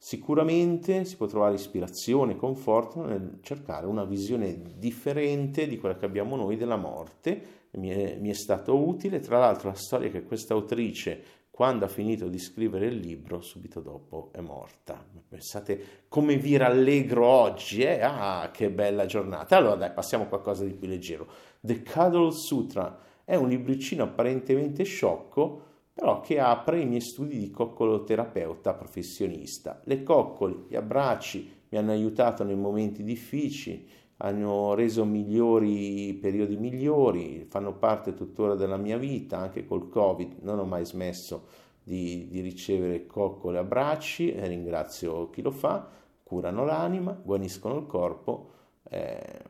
Sicuramente 0.03 1.05
si 1.05 1.15
può 1.15 1.27
trovare 1.27 1.53
ispirazione 1.53 2.31
e 2.31 2.36
conforto 2.36 3.05
nel 3.05 3.38
cercare 3.43 3.86
una 3.86 4.03
visione 4.03 4.60
differente 4.79 5.67
di 5.67 5.77
quella 5.77 5.96
che 5.96 6.05
abbiamo 6.05 6.36
noi 6.36 6.58
della 6.58 6.75
morte. 6.75 7.67
Mi 7.74 7.89
è, 7.89 8.17
mi 8.20 8.29
è 8.29 8.34
stato 8.34 8.75
utile, 8.75 9.20
tra 9.20 9.38
l'altro 9.38 9.70
la 9.70 9.75
storia 9.75 10.10
che 10.10 10.24
questa 10.24 10.55
autrice, 10.55 11.22
quando 11.62 11.86
ha 11.86 11.88
finito 11.88 12.27
di 12.27 12.39
scrivere 12.39 12.88
il 12.88 12.96
libro, 12.96 13.39
subito 13.39 13.82
dopo 13.82 14.32
è 14.34 14.39
morta. 14.39 15.06
Pensate 15.30 16.06
come 16.08 16.36
vi 16.38 16.58
rallegro 16.58 17.24
oggi, 17.24 17.84
eh? 17.84 18.01
Ah, 18.01 18.50
che 18.51 18.72
bella 18.72 19.06
giornata. 19.06 19.58
Allora 19.58 19.75
dai, 19.75 19.91
passiamo 19.91 20.24
a 20.24 20.27
qualcosa 20.27 20.63
di 20.63 20.74
più 20.74 20.88
leggero. 20.88 21.27
The 21.60 21.84
Cuddle 21.84 22.32
Sutra 22.32 22.98
è 23.24 23.36
un 23.36 23.48
libricino 23.48 24.01
apparentemente 24.01 24.84
sciocco, 24.86 25.62
però 25.94 26.20
che 26.22 26.39
apre 26.39 26.80
i 26.80 26.88
miei 26.88 27.00
studi 27.00 27.38
di 27.38 27.51
coccoloterapeuta 27.51 28.74
professionista. 28.74 29.82
Le 29.84 30.01
coccole, 30.01 30.63
gli 30.68 30.75
abbracci 30.75 31.65
mi 31.70 31.77
hanno 31.77 31.91
aiutato 31.91 32.44
nei 32.44 32.56
momenti 32.56 33.03
difficili, 33.03 33.88
hanno 34.24 34.74
reso 34.75 35.04
migliori 35.04 36.13
periodi 36.13 36.56
migliori, 36.56 37.46
fanno 37.50 37.74
parte 37.74 38.13
tuttora 38.13 38.56
della 38.56 38.78
mia 38.78 38.98
vita, 38.98 39.38
anche 39.38 39.66
col 39.66 39.90
Covid 39.90 40.38
non 40.42 40.60
ho 40.60 40.66
mai 40.66 40.86
smesso 40.86 41.48
di, 41.84 42.28
di 42.28 42.42
ricevere 42.42 43.08
coccole 43.08 43.58
e 43.58 43.62
abbracci 43.62 44.32
e 44.32 44.48
ringrazio 44.48 45.30
chi 45.32 45.42
lo 45.42 45.51
fa, 45.51 45.88
curano 46.24 46.66
l'anima, 46.66 47.12
guaniscono 47.12 47.78
il 47.78 47.86
corpo, 47.88 48.50
eh, 48.84 49.42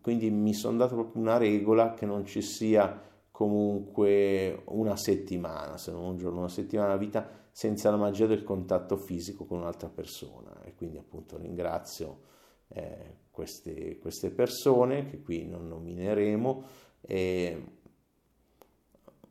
quindi 0.00 0.30
mi 0.30 0.54
sono 0.54 0.76
dato 0.76 0.94
proprio 0.94 1.22
una 1.22 1.36
regola 1.36 1.94
che 1.94 2.06
non 2.06 2.24
ci 2.24 2.42
sia 2.42 3.08
comunque 3.30 4.62
una 4.66 4.96
settimana, 4.96 5.78
se 5.78 5.92
non 5.92 6.02
un 6.02 6.16
giorno, 6.16 6.40
una 6.40 6.48
settimana 6.48 6.96
di 6.96 7.04
vita 7.04 7.28
senza 7.52 7.90
la 7.90 7.96
magia 7.96 8.26
del 8.26 8.42
contatto 8.42 8.96
fisico 8.96 9.44
con 9.44 9.58
un'altra 9.58 9.88
persona. 9.88 10.62
E 10.64 10.74
quindi 10.74 10.98
appunto 10.98 11.36
ringrazio 11.38 12.28
eh, 12.68 13.16
queste, 13.40 13.98
queste, 13.98 14.28
persone 14.28 15.08
che 15.08 15.22
qui 15.22 15.46
non 15.46 15.66
nomineremo 15.66 16.64
e 17.00 17.64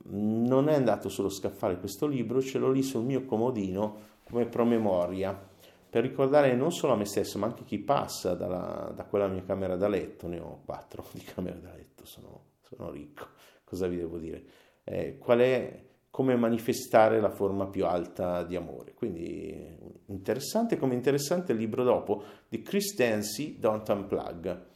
non 0.05 0.67
è 0.67 0.73
andato 0.73 1.09
solo 1.09 1.29
scaffare 1.29 1.77
questo 1.77 2.07
libro, 2.07 2.41
ce 2.41 2.57
l'ho 2.57 2.71
lì 2.71 2.81
sul 2.81 3.03
mio 3.03 3.23
comodino 3.25 4.07
come 4.23 4.47
promemoria 4.47 5.47
per 5.89 6.01
ricordare 6.01 6.55
non 6.55 6.71
solo 6.71 6.93
a 6.93 6.95
me 6.95 7.05
stesso 7.05 7.37
ma 7.37 7.45
anche 7.45 7.63
chi 7.63 7.77
passa 7.77 8.33
dalla, 8.33 8.91
da 8.95 9.05
quella 9.05 9.27
mia 9.27 9.43
camera 9.43 9.75
da 9.75 9.87
letto, 9.87 10.27
ne 10.27 10.39
ho 10.39 10.61
quattro 10.65 11.05
di 11.13 11.21
camere 11.21 11.61
da 11.61 11.71
letto, 11.71 12.03
sono, 12.05 12.45
sono 12.61 12.89
ricco 12.89 13.27
cosa 13.63 13.85
vi 13.85 13.97
devo 13.97 14.17
dire? 14.17 14.43
Eh, 14.83 15.19
qual 15.19 15.37
è 15.37 15.85
come 16.09 16.35
manifestare 16.35 17.19
la 17.19 17.29
forma 17.29 17.67
più 17.67 17.85
alta 17.85 18.43
di 18.43 18.55
amore. 18.55 18.93
Quindi 18.93 19.77
interessante 20.07 20.77
come 20.77 20.95
interessante 20.95 21.51
il 21.51 21.59
libro 21.59 21.83
dopo 21.83 22.23
di 22.47 22.61
Chris 22.61 22.95
Dancy, 22.95 23.57
Don't 23.59 23.87
Unplug. 23.87 24.67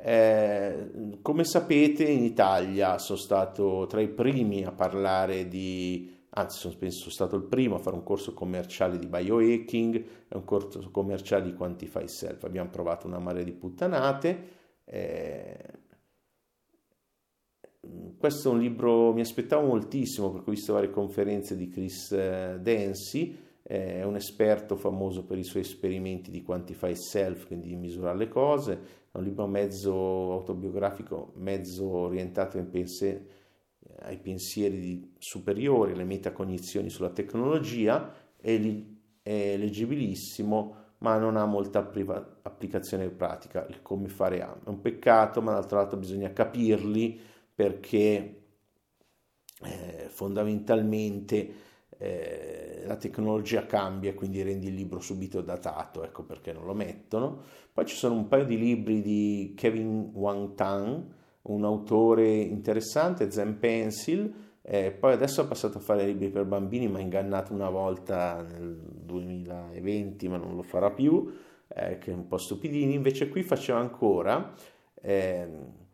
Eh, 0.00 1.18
come 1.22 1.44
sapete 1.44 2.04
in 2.04 2.22
Italia 2.22 2.98
sono 2.98 3.18
stato 3.18 3.86
tra 3.88 4.00
i 4.00 4.08
primi 4.08 4.64
a 4.64 4.70
parlare 4.70 5.48
di, 5.48 6.14
anzi 6.30 6.58
sono, 6.58 6.74
penso, 6.78 6.98
sono 6.98 7.10
stato 7.12 7.36
il 7.36 7.42
primo 7.44 7.76
a 7.76 7.78
fare 7.78 7.96
un 7.96 8.04
corso 8.04 8.32
commerciale 8.32 8.98
di 8.98 9.06
biohacking 9.06 9.96
e 10.28 10.36
un 10.36 10.44
corso 10.44 10.88
commerciale 10.90 11.44
di 11.44 11.54
Quantify 11.54 12.06
Self. 12.06 12.44
Abbiamo 12.44 12.70
provato 12.70 13.06
una 13.06 13.18
marea 13.18 13.42
di 13.42 13.52
puttanate. 13.52 14.56
Eh, 14.84 15.56
questo 18.18 18.50
è 18.50 18.52
un 18.52 18.58
libro, 18.58 19.12
mi 19.12 19.20
aspettavo 19.20 19.66
moltissimo 19.66 20.30
perché 20.32 20.50
ho 20.50 20.52
visto 20.52 20.72
varie 20.72 20.90
conferenze 20.90 21.56
di 21.56 21.68
Chris 21.68 22.10
eh, 22.12 22.58
Dancy, 22.60 23.46
è 23.62 24.02
un 24.02 24.16
esperto 24.16 24.76
famoso 24.76 25.24
per 25.24 25.36
i 25.38 25.44
suoi 25.44 25.62
esperimenti 25.62 26.30
di 26.30 26.42
quantify 26.42 26.96
self, 26.96 27.46
quindi 27.46 27.68
di 27.68 27.76
misurare 27.76 28.16
le 28.16 28.28
cose, 28.28 28.72
è 29.12 29.16
un 29.18 29.24
libro 29.24 29.46
mezzo 29.46 29.92
autobiografico, 30.32 31.32
mezzo 31.36 31.86
orientato 31.86 32.62
pense- 32.64 33.26
ai 34.00 34.18
pensieri 34.18 35.14
superiori, 35.18 35.92
alle 35.92 36.04
metacognizioni 36.04 36.88
sulla 36.88 37.10
tecnologia, 37.10 38.12
è, 38.36 38.56
li- 38.56 38.96
è 39.22 39.56
leggibilissimo 39.56 40.86
ma 40.98 41.16
non 41.16 41.36
ha 41.36 41.44
molta 41.44 41.84
priva- 41.84 42.40
applicazione 42.42 43.08
pratica, 43.10 43.66
il 43.68 43.82
come 43.82 44.08
fare 44.08 44.42
ha. 44.42 44.52
È 44.64 44.68
un 44.68 44.80
peccato, 44.80 45.40
ma 45.40 45.52
d'altro 45.52 45.78
lato 45.78 45.96
bisogna 45.96 46.32
capirli 46.32 47.20
perché 47.58 48.42
eh, 49.64 50.06
fondamentalmente 50.10 51.54
eh, 51.98 52.84
la 52.86 52.94
tecnologia 52.94 53.66
cambia, 53.66 54.14
quindi 54.14 54.42
rendi 54.42 54.68
il 54.68 54.74
libro 54.74 55.00
subito 55.00 55.40
datato, 55.40 56.04
ecco 56.04 56.22
perché 56.22 56.52
non 56.52 56.66
lo 56.66 56.72
mettono. 56.72 57.42
Poi 57.72 57.84
ci 57.84 57.96
sono 57.96 58.14
un 58.14 58.28
paio 58.28 58.44
di 58.44 58.56
libri 58.56 59.02
di 59.02 59.54
Kevin 59.56 60.12
Wang 60.14 60.54
Tang, 60.54 61.04
un 61.42 61.64
autore 61.64 62.28
interessante, 62.28 63.28
Zen 63.32 63.58
Pencil, 63.58 64.32
eh, 64.62 64.92
poi 64.92 65.14
adesso 65.14 65.42
è 65.42 65.48
passato 65.48 65.78
a 65.78 65.80
fare 65.80 66.06
libri 66.06 66.30
per 66.30 66.44
bambini, 66.44 66.86
mi 66.86 66.98
ha 66.98 67.00
ingannato 67.00 67.52
una 67.52 67.70
volta 67.70 68.40
nel 68.40 68.78
2020, 69.04 70.28
ma 70.28 70.36
non 70.36 70.54
lo 70.54 70.62
farà 70.62 70.92
più, 70.92 71.28
eh, 71.66 71.98
che 71.98 72.12
è 72.12 72.14
un 72.14 72.28
po' 72.28 72.38
stupidini. 72.38 72.94
Invece 72.94 73.28
qui 73.28 73.42
faceva 73.42 73.80
ancora 73.80 74.54
eh, 75.02 75.86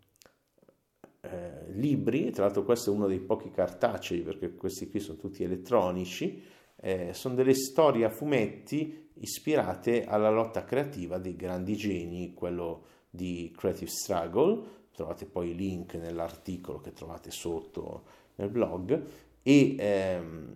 eh, 1.34 1.72
libri, 1.72 2.30
tra 2.30 2.44
l'altro 2.44 2.64
questo 2.64 2.90
è 2.90 2.94
uno 2.94 3.06
dei 3.06 3.20
pochi 3.20 3.50
cartacei, 3.50 4.20
perché 4.20 4.54
questi 4.54 4.88
qui 4.88 5.00
sono 5.00 5.18
tutti 5.18 5.42
elettronici, 5.42 6.42
eh, 6.76 7.12
sono 7.12 7.34
delle 7.34 7.54
storie 7.54 8.04
a 8.04 8.10
fumetti 8.10 9.10
ispirate 9.14 10.04
alla 10.04 10.30
lotta 10.30 10.64
creativa 10.64 11.18
dei 11.18 11.36
grandi 11.36 11.76
geni, 11.76 12.34
quello 12.34 12.84
di 13.10 13.52
Creative 13.56 13.90
Struggle, 13.90 14.62
trovate 14.94 15.26
poi 15.26 15.50
i 15.50 15.54
link 15.54 15.94
nell'articolo 15.94 16.80
che 16.80 16.92
trovate 16.92 17.30
sotto 17.30 18.04
nel 18.36 18.48
blog. 18.48 19.02
E, 19.42 19.76
ehm, 19.78 20.52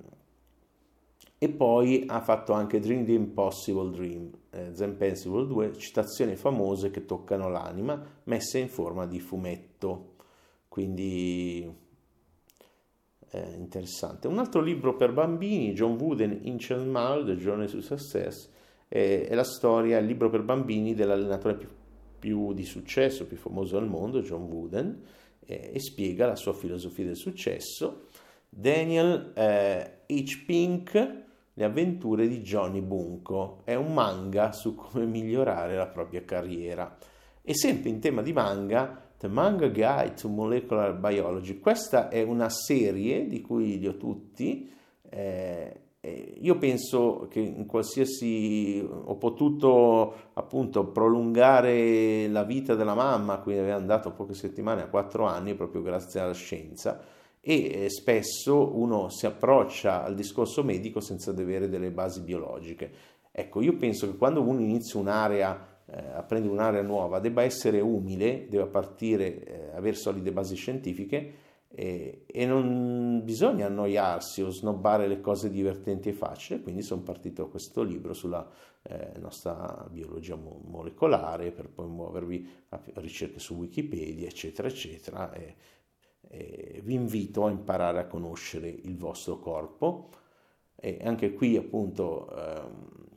e 1.40 1.48
poi 1.50 2.04
ha 2.08 2.20
fatto 2.20 2.52
anche 2.52 2.80
Dream 2.80 3.04
the 3.04 3.12
Impossible 3.12 3.90
Dream, 3.90 4.30
eh, 4.50 4.74
Zen 4.74 4.96
Pencil 4.96 5.46
2, 5.46 5.76
citazioni 5.76 6.34
famose 6.34 6.90
che 6.90 7.04
toccano 7.04 7.48
l'anima 7.48 8.02
messe 8.24 8.58
in 8.58 8.68
forma 8.68 9.06
di 9.06 9.20
fumetto, 9.20 10.16
quindi 10.78 11.68
eh, 13.30 13.54
interessante. 13.56 14.28
Un 14.28 14.38
altro 14.38 14.60
libro 14.60 14.94
per 14.94 15.12
bambini, 15.12 15.72
John 15.72 15.98
Wooden, 15.98 16.42
Ancient 16.44 16.86
Mal, 16.86 17.24
The 17.24 17.36
Journey 17.36 17.66
to 17.66 17.80
Success, 17.80 18.48
eh, 18.86 19.26
è 19.26 19.34
la 19.34 19.42
storia, 19.42 19.98
il 19.98 20.06
libro 20.06 20.30
per 20.30 20.44
bambini 20.44 20.94
dell'allenatore 20.94 21.56
più, 21.56 21.68
più 22.16 22.52
di 22.52 22.64
successo, 22.64 23.26
più 23.26 23.36
famoso 23.36 23.76
al 23.76 23.88
mondo, 23.88 24.22
John 24.22 24.42
Wooden, 24.42 25.02
eh, 25.46 25.72
e 25.74 25.80
spiega 25.80 26.26
la 26.26 26.36
sua 26.36 26.52
filosofia 26.52 27.06
del 27.06 27.16
successo. 27.16 28.06
Daniel 28.48 29.32
eh, 29.34 30.02
H. 30.06 30.44
Pink, 30.46 31.24
Le 31.54 31.64
avventure 31.64 32.28
di 32.28 32.40
Johnny 32.40 32.80
Bunko, 32.82 33.62
è 33.64 33.74
un 33.74 33.92
manga 33.92 34.52
su 34.52 34.76
come 34.76 35.06
migliorare 35.06 35.74
la 35.74 35.88
propria 35.88 36.22
carriera. 36.22 36.96
E 37.42 37.52
sempre 37.56 37.90
in 37.90 37.98
tema 37.98 38.22
di 38.22 38.32
manga, 38.32 39.07
The 39.18 39.28
Manga 39.28 39.68
Guide 39.68 40.14
to 40.14 40.28
Molecular 40.28 40.94
Biology. 40.94 41.58
Questa 41.58 42.08
è 42.08 42.22
una 42.22 42.48
serie 42.48 43.26
di 43.26 43.40
cui 43.40 43.78
li 43.78 43.88
ho 43.88 43.96
tutti. 43.96 44.70
Eh, 45.10 45.80
io 46.40 46.56
penso 46.58 47.26
che 47.28 47.40
in 47.40 47.66
qualsiasi 47.66 48.86
ho 48.88 49.16
potuto 49.16 50.30
appunto 50.34 50.86
prolungare 50.86 52.28
la 52.28 52.44
vita 52.44 52.76
della 52.76 52.94
mamma, 52.94 53.40
quindi 53.40 53.62
aveva 53.62 53.76
andato 53.76 54.12
poche 54.12 54.34
settimane 54.34 54.82
a 54.82 54.88
quattro 54.88 55.24
anni 55.24 55.54
proprio 55.54 55.82
grazie 55.82 56.20
alla 56.20 56.32
scienza 56.32 57.00
e 57.40 57.84
eh, 57.84 57.90
spesso 57.90 58.76
uno 58.76 59.08
si 59.08 59.26
approccia 59.26 60.04
al 60.04 60.14
discorso 60.14 60.62
medico 60.62 61.00
senza 61.00 61.30
avere 61.32 61.68
delle 61.68 61.90
basi 61.90 62.20
biologiche. 62.20 62.90
Ecco, 63.32 63.60
io 63.60 63.76
penso 63.76 64.08
che 64.08 64.16
quando 64.16 64.42
uno 64.42 64.60
inizia 64.60 65.00
un'area 65.00 65.77
a 65.90 66.22
prendere 66.22 66.52
un'area 66.52 66.82
nuova 66.82 67.18
debba 67.18 67.42
essere 67.42 67.80
umile, 67.80 68.46
debba 68.48 68.66
partire, 68.66 69.44
eh, 69.44 69.76
avere 69.76 69.96
solide 69.96 70.32
basi 70.32 70.54
scientifiche 70.54 71.46
e, 71.68 72.24
e, 72.26 72.46
non 72.46 73.22
bisogna 73.24 73.66
annoiarsi 73.66 74.42
o 74.42 74.50
snobbare 74.50 75.06
le 75.06 75.20
cose 75.20 75.50
divertenti 75.50 76.08
e 76.08 76.12
facili, 76.12 76.62
quindi 76.62 76.82
sono 76.82 77.02
partito 77.02 77.42
da 77.44 77.48
questo 77.48 77.82
libro 77.82 78.14
sulla 78.14 78.46
eh, 78.82 79.12
nostra 79.18 79.86
biologia 79.90 80.34
mo- 80.34 80.60
molecolare 80.64 81.52
per 81.52 81.68
poi 81.68 81.88
muovervi 81.88 82.48
a 82.70 82.80
ricerche 82.94 83.38
su 83.38 83.54
Wikipedia, 83.54 84.26
eccetera, 84.26 84.68
eccetera. 84.68 85.32
E, 85.32 85.54
e 86.30 86.80
vi 86.84 86.94
invito 86.94 87.46
a 87.46 87.50
imparare 87.50 88.00
a 88.00 88.06
conoscere 88.06 88.68
il 88.68 88.96
vostro 88.96 89.38
corpo 89.38 90.10
e 90.74 90.98
anche 91.02 91.32
qui 91.32 91.56
appunto 91.56 92.28
ehm, 92.34 93.07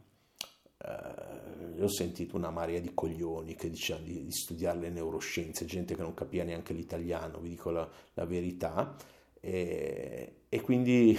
eh, 0.84 1.82
ho 1.82 1.88
sentito 1.88 2.36
una 2.36 2.50
marea 2.50 2.80
di 2.80 2.94
coglioni 2.94 3.56
che 3.56 3.70
dicevano 3.70 4.06
di, 4.06 4.24
di, 4.24 4.32
studiare 4.32 4.80
le 4.80 4.90
neuroscienze, 4.90 5.66
gente 5.66 5.96
che 5.96 6.02
non 6.02 6.14
capiva 6.14 6.44
neanche 6.44 6.74
l'italiano, 6.74 7.40
vi 7.40 7.50
dico 7.50 7.70
la, 7.70 7.88
la 8.14 8.26
verità. 8.26 8.96
E, 9.40 10.44
e, 10.50 10.62
quindi 10.62 11.18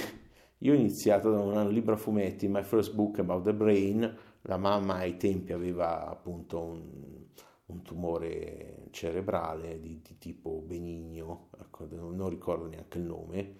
io 0.58 0.72
ho 0.72 0.76
iniziato 0.76 1.30
da 1.30 1.62
un 1.62 1.72
libro 1.72 1.94
a 1.94 1.98
fumetti, 1.98 2.48
My 2.48 2.62
First 2.62 2.94
Book 2.94 3.18
About 3.18 3.44
the 3.44 3.54
Brain, 3.54 4.18
la 4.42 4.56
mamma 4.56 4.96
ai 4.96 5.16
tempi 5.16 5.52
aveva 5.52 6.08
appunto 6.08 6.60
un, 6.60 7.24
un 7.66 7.82
tumore 7.82 8.86
cerebrale 8.90 9.80
di, 9.80 10.00
di 10.02 10.18
tipo 10.18 10.62
benigno, 10.64 11.48
ecco, 11.60 11.86
non 11.90 12.28
ricordo 12.28 12.66
neanche 12.66 12.98
il 12.98 13.04
nome, 13.04 13.54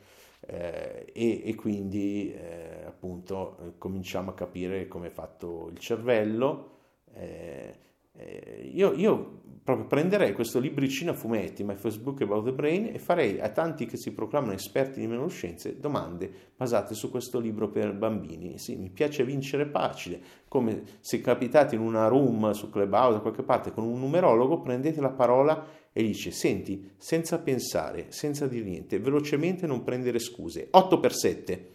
eh, 0.47 1.07
e, 1.13 1.43
e, 1.45 1.55
quindi 1.55 2.33
eh, 2.33 2.85
appunto 2.85 3.75
cominciamo 3.79 4.31
a 4.31 4.35
capire 4.35 4.89
come 4.89 5.09
è 5.09 5.11
fatto 5.11 5.69
il 5.71 5.79
cervello. 5.79 6.71
Eh, 7.15 7.79
eh, 8.15 8.71
io, 8.73 8.93
io, 8.93 9.42
proprio 9.63 9.87
prenderei 9.87 10.33
questo 10.33 10.59
libricino 10.59 11.13
a 11.13 11.15
fumetti, 11.15 11.63
My 11.63 11.77
First 11.77 12.01
Book 12.01 12.21
About 12.23 12.45
the 12.45 12.53
Brain, 12.53 12.91
e 12.93 12.99
farei 12.99 13.41
a 13.41 13.49
tanti 13.49 13.87
che 13.87 13.97
si 13.97 14.13
proclamano 14.13 14.53
esperti 14.53 15.01
di 15.01 15.07
neuroscienze 15.07 15.79
domande 15.79 16.31
basate 16.57 16.95
su 16.95 17.11
questo 17.11 17.39
libro 17.39 17.69
per 17.69 17.95
bambini. 17.95 18.59
Sì, 18.59 18.77
mi 18.77 18.91
piace 18.91 19.25
vincere 19.25 19.67
facile, 19.67 20.21
come 20.49 20.83
se 21.01 21.21
capitate 21.21 21.77
in 21.77 21.81
una 21.81 22.09
room 22.09 22.51
su 22.53 22.71
Clubhouse 22.71 23.15
da 23.15 23.21
qualche 23.21 23.45
parte 23.45 23.73
con 23.73 23.85
un 23.85 24.01
numerologo, 24.01 24.61
prendete 24.61 25.01
la 25.01 25.11
parola 25.11 25.65
e 25.93 26.03
dice 26.03 26.31
senti, 26.31 26.91
senza 26.97 27.39
pensare, 27.39 28.07
senza 28.09 28.47
dire 28.47 28.65
niente, 28.65 28.99
velocemente 28.99 29.67
non 29.67 29.85
prendere 29.85 30.19
scuse, 30.19 30.69
8 30.71 30.99
per 30.99 31.15
7 31.15 31.71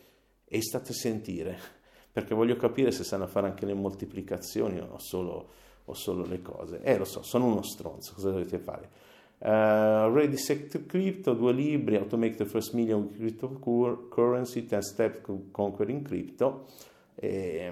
e 0.46 0.62
state 0.62 0.92
a 0.92 0.96
sentire, 0.96 1.58
perché 2.12 2.34
voglio 2.34 2.56
capire 2.58 2.92
se 2.92 3.04
sanno 3.04 3.28
fare 3.28 3.48
anche 3.48 3.66
le 3.66 3.74
moltiplicazioni 3.74 4.80
o 4.80 4.98
solo, 4.98 5.50
o 5.88 5.94
solo 5.94 6.26
le 6.26 6.42
cose. 6.42 6.82
Eh, 6.82 6.98
lo 6.98 7.06
so, 7.06 7.22
sono 7.24 7.46
uno 7.46 7.64
stronzo, 7.64 8.14
cosa 8.14 8.32
dovete 8.32 8.60
fare? 8.60 8.90
Uh, 9.40 10.12
Ready 10.12 10.38
Set 10.38 10.86
Crypto, 10.86 11.34
due 11.34 11.54
libri, 11.54 11.96
How 11.96 12.08
to 12.08 12.18
Make 12.18 12.36
the 12.36 12.46
First 12.46 12.74
Million 12.74 13.02
with 13.02 13.18
Cryptocurrency, 13.18 14.66
10 14.66 14.82
Steps 14.82 15.22
to 15.22 15.50
Conquering 15.52 16.02
Crypto, 16.06 16.68
e, 17.14 17.72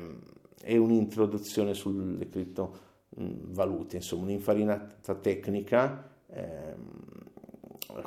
e 0.62 0.78
un'introduzione 0.78 1.73
sulle 1.73 2.28
criptovalute, 2.30 3.95
insomma 3.95 4.23
un'infarinata 4.23 5.15
tecnica 5.15 6.13
eh, 6.36 6.75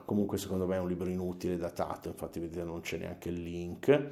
comunque 0.05 0.38
secondo 0.38 0.66
me 0.66 0.77
è 0.77 0.81
un 0.81 0.88
libro 0.88 1.09
inutile, 1.09 1.57
datato, 1.57 2.09
infatti 2.09 2.40
vedete 2.40 2.64
non 2.64 2.81
c'è 2.81 2.99
neanche 2.99 3.29
il 3.31 3.42
link. 3.42 4.11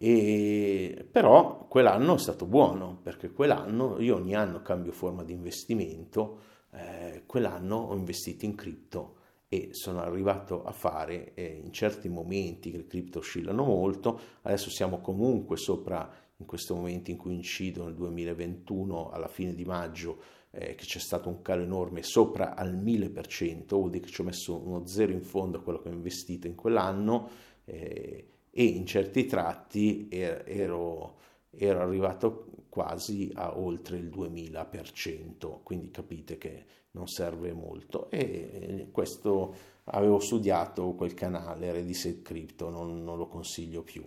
E, 0.00 1.08
però 1.10 1.66
quell'anno 1.66 2.14
è 2.14 2.18
stato 2.18 2.46
buono 2.46 3.00
perché 3.02 3.32
quell'anno 3.32 4.00
io 4.00 4.14
ogni 4.14 4.36
anno 4.36 4.62
cambio 4.62 4.92
forma 4.92 5.24
di 5.24 5.32
investimento, 5.32 6.38
eh, 6.70 7.24
quell'anno 7.26 7.76
ho 7.76 7.96
investito 7.96 8.44
in 8.44 8.54
cripto 8.54 9.16
e 9.48 9.70
sono 9.72 10.00
arrivato 10.00 10.62
a 10.62 10.70
fare 10.70 11.34
eh, 11.34 11.60
in 11.64 11.72
certi 11.72 12.08
momenti 12.08 12.70
che 12.70 12.76
le 12.76 12.86
cripto 12.86 13.18
oscillano 13.18 13.64
molto, 13.64 14.20
adesso 14.42 14.70
siamo 14.70 15.00
comunque 15.00 15.56
sopra 15.56 16.08
in 16.36 16.46
questo 16.46 16.76
momento 16.76 17.10
in 17.10 17.16
cui 17.16 17.34
incido 17.34 17.84
nel 17.84 17.94
2021 17.94 19.10
alla 19.10 19.26
fine 19.26 19.52
di 19.54 19.64
maggio 19.64 20.22
eh, 20.50 20.76
che 20.76 20.84
c'è 20.84 21.00
stato 21.00 21.28
un 21.28 21.42
calo 21.42 21.64
enorme 21.64 22.04
sopra 22.04 22.54
al 22.54 22.72
1000%, 22.76 23.64
vuol 23.70 23.90
dire 23.90 24.04
che 24.04 24.12
ci 24.12 24.20
ho 24.20 24.24
messo 24.24 24.56
uno 24.56 24.86
zero 24.86 25.10
in 25.10 25.22
fondo 25.22 25.58
a 25.58 25.60
quello 25.60 25.80
che 25.80 25.88
ho 25.88 25.92
investito 25.92 26.46
in 26.46 26.54
quell'anno 26.54 27.28
eh, 27.64 28.26
e 28.58 28.64
in 28.64 28.86
certi 28.86 29.24
tratti 29.24 30.08
ero, 30.10 31.18
ero 31.50 31.80
arrivato 31.80 32.46
quasi 32.68 33.30
a 33.32 33.56
oltre 33.56 33.98
il 33.98 34.08
2000%, 34.08 35.60
quindi 35.62 35.92
capite 35.92 36.38
che 36.38 36.64
non 36.90 37.06
serve 37.06 37.52
molto 37.52 38.10
e 38.10 38.88
questo 38.90 39.54
avevo 39.84 40.18
studiato 40.18 40.94
quel 40.94 41.14
canale 41.14 41.70
Redis 41.70 42.18
Crypto, 42.20 42.68
non, 42.68 43.04
non 43.04 43.16
lo 43.16 43.28
consiglio 43.28 43.82
più. 43.82 44.04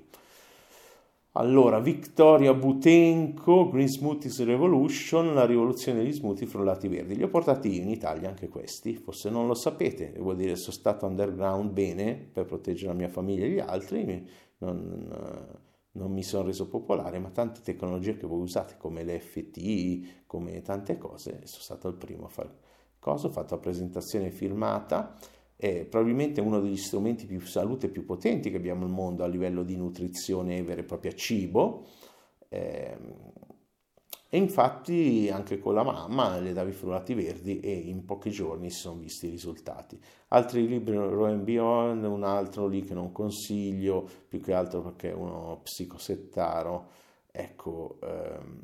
Allora, 1.35 1.79
Victoria 1.79 2.53
Butenko, 2.53 3.69
Green 3.69 3.87
Smoothies 3.87 4.43
Revolution, 4.43 5.33
la 5.33 5.45
rivoluzione 5.45 5.99
degli 5.99 6.11
smoothie 6.11 6.45
frullati 6.45 6.89
verdi. 6.89 7.15
Li 7.15 7.23
ho 7.23 7.29
portati 7.29 7.77
in 7.77 7.87
Italia 7.87 8.27
anche 8.27 8.49
questi, 8.49 8.95
forse 8.97 9.29
non 9.29 9.47
lo 9.47 9.53
sapete, 9.53 10.11
vuol 10.17 10.35
dire 10.35 10.57
sono 10.57 10.73
stato 10.73 11.05
underground 11.05 11.71
bene 11.71 12.15
per 12.15 12.43
proteggere 12.43 12.87
la 12.91 12.97
mia 12.97 13.07
famiglia 13.07 13.45
e 13.45 13.49
gli 13.49 13.59
altri, 13.59 14.29
non, 14.57 15.07
non 15.91 16.11
mi 16.11 16.21
sono 16.21 16.47
reso 16.47 16.67
popolare, 16.67 17.17
ma 17.19 17.29
tante 17.29 17.61
tecnologie 17.61 18.17
che 18.17 18.27
voi 18.27 18.41
usate 18.41 18.75
come 18.77 19.05
l'FT, 19.05 20.25
come 20.25 20.61
tante 20.61 20.97
cose, 20.97 21.43
sono 21.45 21.63
stato 21.63 21.87
il 21.87 21.95
primo 21.95 22.25
a 22.25 22.29
fare 22.29 22.57
cosa, 22.99 23.27
ho 23.27 23.31
fatto 23.31 23.55
la 23.55 23.61
presentazione 23.61 24.31
filmata 24.31 25.15
è 25.61 25.85
probabilmente 25.85 26.41
uno 26.41 26.59
degli 26.59 26.75
strumenti 26.75 27.27
più 27.27 27.39
salute 27.39 27.87
più 27.87 28.03
potenti 28.03 28.49
che 28.49 28.57
abbiamo 28.57 28.83
al 28.83 28.89
mondo 28.89 29.23
a 29.23 29.27
livello 29.27 29.61
di 29.61 29.75
nutrizione 29.75 30.63
vero 30.63 30.81
e 30.81 30.83
proprio 30.85 31.13
cibo. 31.13 31.85
Eh, 32.49 32.97
e 34.27 34.37
infatti 34.37 35.29
anche 35.31 35.59
con 35.59 35.75
la 35.75 35.83
mamma 35.83 36.39
le 36.39 36.53
davi 36.53 36.71
frullati 36.71 37.13
verdi 37.13 37.59
e 37.59 37.73
in 37.73 38.05
pochi 38.05 38.31
giorni 38.31 38.71
si 38.71 38.79
sono 38.79 39.01
visti 39.01 39.27
i 39.27 39.29
risultati. 39.29 40.01
Altri 40.29 40.65
libri, 40.65 40.95
Row 40.95 41.37
Beyond, 41.37 42.05
un 42.05 42.23
altro 42.23 42.65
lì 42.65 42.83
che 42.83 42.95
non 42.95 43.11
consiglio, 43.11 44.09
più 44.27 44.41
che 44.41 44.53
altro 44.53 44.81
perché 44.81 45.11
è 45.11 45.13
uno 45.13 45.59
psicosettaro, 45.61 46.87
ecco, 47.29 47.99
ehm, 48.01 48.61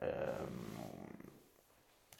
ehm, 0.00 0.97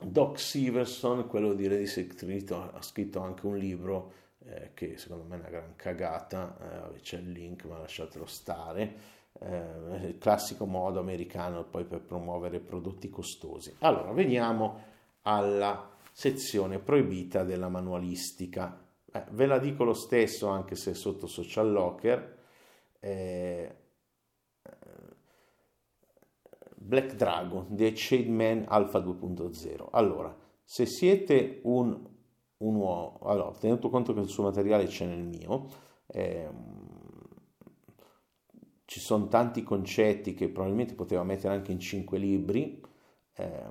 Doc 0.00 0.38
Severson, 0.38 1.26
quello 1.26 1.54
di 1.54 1.66
Ready 1.66 1.86
Secret, 1.86 2.50
ha 2.52 2.82
scritto 2.82 3.20
anche 3.20 3.46
un 3.46 3.56
libro 3.56 4.12
eh, 4.44 4.70
che 4.72 4.96
secondo 4.96 5.24
me 5.24 5.36
è 5.36 5.38
una 5.40 5.48
gran 5.48 5.76
cagata, 5.76 6.92
eh, 6.94 7.00
c'è 7.00 7.18
il 7.18 7.32
link 7.32 7.64
ma 7.64 7.78
lasciatelo 7.78 8.24
stare, 8.24 8.94
eh, 9.40 10.06
il 10.06 10.18
classico 10.18 10.66
modo 10.66 11.00
americano 11.00 11.64
poi 11.64 11.84
per 11.84 12.00
promuovere 12.00 12.60
prodotti 12.60 13.10
costosi. 13.10 13.74
Allora, 13.80 14.12
veniamo 14.12 14.82
alla 15.22 15.90
sezione 16.12 16.78
proibita 16.78 17.42
della 17.42 17.68
manualistica. 17.68 18.80
Eh, 19.12 19.24
ve 19.30 19.46
la 19.46 19.58
dico 19.58 19.84
lo 19.84 19.94
stesso 19.94 20.48
anche 20.48 20.76
se 20.76 20.94
sotto 20.94 21.26
social 21.26 21.70
locker. 21.70 22.36
Eh, 23.00 23.76
Black 26.80 27.16
Dragon 27.16 27.66
The 27.70 27.94
Shade 27.94 28.28
Man 28.28 28.64
Alpha 28.68 29.00
2.0. 29.00 29.88
Allora, 29.90 30.34
se 30.64 30.86
siete 30.86 31.60
un, 31.64 31.98
un 32.58 32.74
uomo, 32.74 33.18
allora, 33.22 33.50
tenuto 33.58 33.88
conto 33.88 34.14
che 34.14 34.20
il 34.20 34.28
suo 34.28 34.44
materiale 34.44 34.86
c'è 34.86 35.06
nel 35.06 35.24
mio, 35.24 35.66
eh, 36.06 36.48
ci 38.84 39.00
sono 39.00 39.28
tanti 39.28 39.62
concetti 39.62 40.34
che 40.34 40.48
probabilmente 40.48 40.94
poteva 40.94 41.22
mettere 41.24 41.54
anche 41.54 41.72
in 41.72 41.80
cinque 41.80 42.18
libri, 42.18 42.80
eh, 43.34 43.62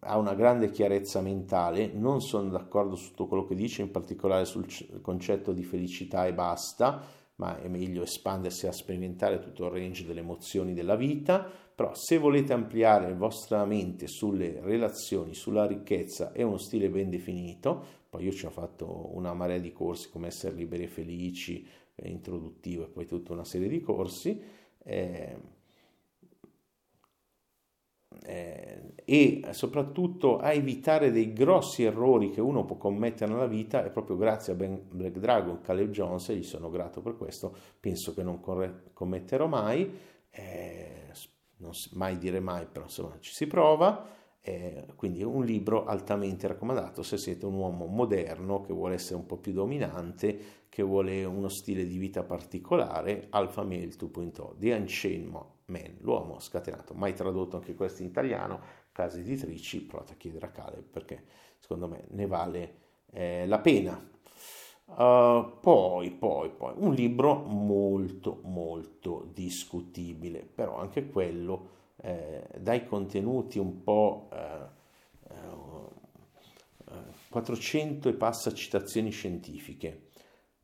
ha 0.00 0.18
una 0.18 0.34
grande 0.34 0.70
chiarezza 0.70 1.20
mentale, 1.20 1.90
non 1.92 2.20
sono 2.20 2.48
d'accordo 2.50 2.94
su 2.94 3.10
tutto 3.10 3.26
quello 3.26 3.44
che 3.44 3.54
dice, 3.54 3.82
in 3.82 3.90
particolare 3.90 4.44
sul 4.44 4.66
concetto 5.00 5.52
di 5.52 5.64
felicità 5.64 6.26
e 6.26 6.34
basta, 6.34 7.02
ma 7.36 7.60
è 7.60 7.68
meglio 7.68 8.02
espandersi 8.02 8.66
a 8.66 8.72
sperimentare 8.72 9.40
tutto 9.40 9.66
il 9.66 9.72
range 9.72 10.04
delle 10.04 10.20
emozioni 10.20 10.74
della 10.74 10.96
vita, 10.96 11.50
però 11.74 11.92
se 11.94 12.18
volete 12.18 12.52
ampliare 12.52 13.08
la 13.08 13.16
vostra 13.16 13.64
mente 13.64 14.06
sulle 14.06 14.60
relazioni, 14.60 15.34
sulla 15.34 15.66
ricchezza 15.66 16.32
e 16.32 16.42
uno 16.42 16.58
stile 16.58 16.88
ben 16.88 17.10
definito, 17.10 18.02
poi 18.08 18.24
io 18.24 18.32
ci 18.32 18.46
ho 18.46 18.50
fatto 18.50 19.10
una 19.16 19.34
marea 19.34 19.58
di 19.58 19.72
corsi 19.72 20.10
come 20.10 20.28
essere 20.28 20.54
liberi 20.54 20.84
e 20.84 20.88
felici, 20.88 21.66
introduttivo 22.02 22.84
e 22.84 22.88
poi 22.88 23.06
tutta 23.06 23.32
una 23.32 23.44
serie 23.44 23.68
di 23.68 23.80
corsi 23.80 24.40
eh, 24.84 25.36
eh, 28.22 28.94
e 29.04 29.42
soprattutto 29.50 30.38
a 30.38 30.52
evitare 30.52 31.10
dei 31.10 31.32
grossi 31.32 31.84
errori 31.84 32.30
che 32.30 32.40
uno 32.40 32.64
può 32.64 32.76
commettere 32.76 33.32
nella 33.32 33.46
vita 33.46 33.84
e 33.84 33.90
proprio 33.90 34.16
grazie 34.16 34.52
a 34.52 34.56
ben 34.56 34.80
Black 34.90 35.18
Dragon, 35.18 35.60
Caleb 35.60 35.90
Jones, 35.90 36.28
e 36.30 36.36
gli 36.36 36.42
sono 36.42 36.70
grato 36.70 37.00
per 37.00 37.16
questo, 37.16 37.54
penso 37.78 38.14
che 38.14 38.22
non 38.22 38.40
corre- 38.40 38.90
commetterò 38.92 39.46
mai, 39.46 39.92
eh, 40.30 41.12
non 41.58 41.72
mai 41.92 42.18
dire 42.18 42.40
mai, 42.40 42.66
però 42.66 42.84
insomma 42.84 43.16
ci 43.20 43.32
si 43.32 43.46
prova. 43.46 44.22
Eh, 44.46 44.88
quindi 44.96 45.22
un 45.22 45.42
libro 45.42 45.86
altamente 45.86 46.46
raccomandato 46.46 47.02
se 47.02 47.16
siete 47.16 47.46
un 47.46 47.54
uomo 47.54 47.86
moderno 47.86 48.60
che 48.60 48.74
vuole 48.74 48.94
essere 48.94 49.16
un 49.16 49.24
po' 49.24 49.38
più 49.38 49.52
dominante, 49.52 50.64
che 50.68 50.82
vuole 50.82 51.24
uno 51.24 51.48
stile 51.48 51.86
di 51.86 51.96
vita 51.96 52.24
particolare, 52.24 53.28
Alpha 53.30 53.62
Male 53.62 53.88
2.0, 53.88 54.58
The 54.58 54.74
Unchained 54.74 55.52
Man, 55.74 55.96
l'uomo 56.00 56.38
scatenato, 56.38 56.94
mai 56.94 57.14
tradotto 57.14 57.56
anche 57.56 57.74
questo 57.74 58.02
in 58.02 58.08
italiano, 58.08 58.60
case 58.92 59.20
editrici, 59.20 59.82
provate 59.82 60.12
a 60.12 60.16
chiedere 60.16 60.46
a 60.46 60.50
Caleb 60.50 60.84
perché 60.84 61.24
secondo 61.58 61.88
me 61.88 62.04
ne 62.10 62.26
vale 62.26 62.74
eh, 63.12 63.44
la 63.46 63.58
pena. 63.58 64.10
Uh, 64.86 65.58
poi, 65.60 66.10
poi, 66.10 66.50
poi, 66.50 66.74
un 66.76 66.92
libro 66.92 67.36
molto, 67.36 68.40
molto 68.44 69.30
discutibile, 69.32 70.40
però 70.40 70.76
anche 70.78 71.08
quello 71.08 71.70
eh, 71.96 72.46
dai 72.58 72.84
contenuti 72.84 73.58
un 73.58 73.82
po' 73.82 74.28
eh, 74.32 74.82
400 77.30 78.08
eh, 78.08 78.12
e 78.12 78.14
passa 78.14 78.52
citazioni 78.52 79.10
scientifiche. 79.10 80.08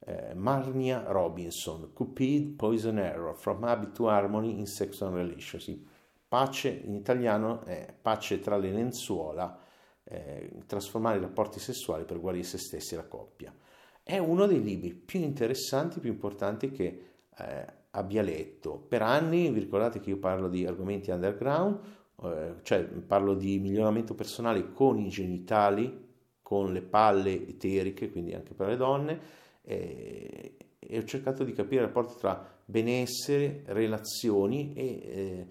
Eh, 0.02 0.34
Marnia 0.34 1.04
Robinson, 1.08 1.92
Cupid 1.92 2.56
Poison 2.56 2.98
Error, 2.98 3.36
From 3.36 3.62
Habit 3.64 3.92
to 3.92 4.08
Harmony 4.08 4.58
in 4.58 4.66
Sexual 4.66 5.12
Relationship. 5.12 5.86
Pace 6.26 6.68
in 6.68 6.94
italiano 6.94 7.62
è 7.64 7.94
pace 8.00 8.38
tra 8.38 8.56
le 8.56 8.70
lenzuola, 8.70 9.58
eh, 10.04 10.50
trasformare 10.66 11.18
i 11.18 11.20
rapporti 11.20 11.60
sessuali 11.60 12.04
per 12.04 12.20
guarire 12.20 12.44
se 12.44 12.56
stessi 12.56 12.94
e 12.94 12.96
la 12.96 13.06
coppia. 13.06 13.54
È 14.02 14.16
uno 14.16 14.46
dei 14.46 14.62
libri 14.62 14.94
più 14.94 15.20
interessanti, 15.20 16.00
più 16.00 16.10
importanti 16.10 16.70
che 16.70 17.02
eh, 17.36 17.66
abbia 17.90 18.22
letto. 18.22 18.76
Per 18.76 19.02
anni, 19.02 19.50
vi 19.50 19.60
ricordate 19.60 20.00
che 20.00 20.10
io 20.10 20.18
parlo 20.18 20.48
di 20.48 20.66
argomenti 20.66 21.10
underground, 21.10 21.78
eh, 22.22 22.54
cioè 22.62 22.84
parlo 22.84 23.34
di 23.34 23.58
miglioramento 23.58 24.14
personale 24.14 24.72
con 24.72 24.98
i 24.98 25.08
genitali, 25.08 26.08
con 26.42 26.72
le 26.72 26.82
palle 26.82 27.46
eteriche, 27.48 28.10
quindi 28.10 28.34
anche 28.34 28.54
per 28.54 28.68
le 28.68 28.76
donne, 28.76 29.20
eh, 29.62 30.56
e 30.78 30.98
ho 30.98 31.04
cercato 31.04 31.44
di 31.44 31.52
capire 31.52 31.82
il 31.82 31.86
rapporto 31.86 32.14
tra 32.14 32.44
benessere, 32.64 33.62
relazioni 33.66 34.72
e 34.74 34.84
eh, 34.84 35.46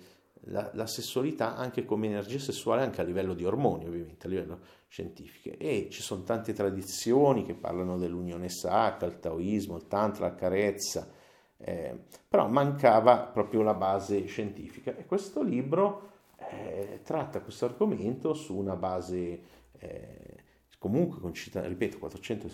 la, 0.46 0.70
la, 0.74 0.88
sessualità 0.88 1.56
anche 1.56 1.86
come 1.86 2.08
energia 2.08 2.40
sessuale, 2.40 2.82
anche 2.82 3.02
a 3.02 3.04
livello 3.04 3.34
di 3.34 3.46
ormoni, 3.46 3.86
ovviamente, 3.86 4.26
a 4.26 4.30
livello 4.30 4.60
scientifico. 4.88 5.56
E 5.58 5.88
ci 5.92 6.02
sono 6.02 6.24
tante 6.24 6.54
tradizioni 6.54 7.46
che 7.46 7.54
parlano 7.54 7.98
dell'unione 7.98 8.50
sacra, 8.50 9.08
il 9.08 9.20
taoismo, 9.20 9.78
il 9.78 9.88
tantra, 9.88 10.28
la 10.28 10.36
carezza, 10.36 11.08
eh, 11.58 11.98
però 12.28 12.48
mancava 12.48 13.20
proprio 13.20 13.62
la 13.62 13.74
base 13.74 14.26
scientifica 14.26 14.96
e 14.96 15.06
questo 15.06 15.44
libro 15.44 16.08
eh, 16.38 17.02
tratta 17.04 17.42
questo 17.42 17.66
argomento 17.66 18.34
su 18.34 18.56
una 18.56 18.78
base 18.78 19.42
eh, 19.78 20.44
comunque 20.78 21.20
con 21.20 21.34
cita- 21.34 21.68
ripeto 21.68 22.00
400 22.00 22.48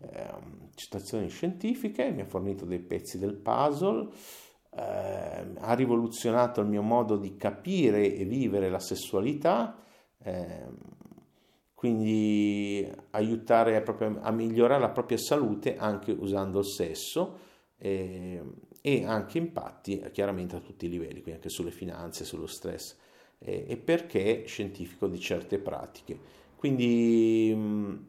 ehm, 0.00 0.70
citazioni 0.74 1.28
scientifiche 1.28 2.10
mi 2.10 2.22
ha 2.22 2.26
fornito 2.26 2.64
dei 2.64 2.80
pezzi 2.80 3.18
del 3.18 3.34
puzzle 3.34 4.08
ehm, 4.76 5.56
ha 5.58 5.74
rivoluzionato 5.74 6.60
il 6.60 6.68
mio 6.68 6.82
modo 6.82 7.16
di 7.16 7.36
capire 7.36 8.14
e 8.14 8.24
vivere 8.24 8.70
la 8.70 8.80
sessualità 8.80 9.76
ehm, 10.22 10.76
quindi 11.74 12.86
aiutare 13.12 13.82
a, 13.82 14.20
a 14.20 14.30
migliorare 14.30 14.80
la 14.80 14.90
propria 14.90 15.16
salute 15.16 15.78
anche 15.78 16.12
usando 16.12 16.58
il 16.58 16.66
sesso 16.66 17.38
eh, 17.78 18.42
e 18.82 19.04
anche 19.06 19.38
impatti 19.38 20.02
chiaramente 20.12 20.56
a 20.56 20.60
tutti 20.60 20.84
i 20.84 20.88
livelli, 20.90 21.22
quindi 21.22 21.32
anche 21.32 21.48
sulle 21.48 21.70
finanze, 21.70 22.26
sullo 22.26 22.46
stress 22.46 22.96
eh, 23.38 23.64
e 23.66 23.76
perché 23.78 24.44
scientifico 24.46 25.06
di 25.06 25.18
certe 25.18 25.58
pratiche. 25.58 26.18
Quindi 26.56 28.08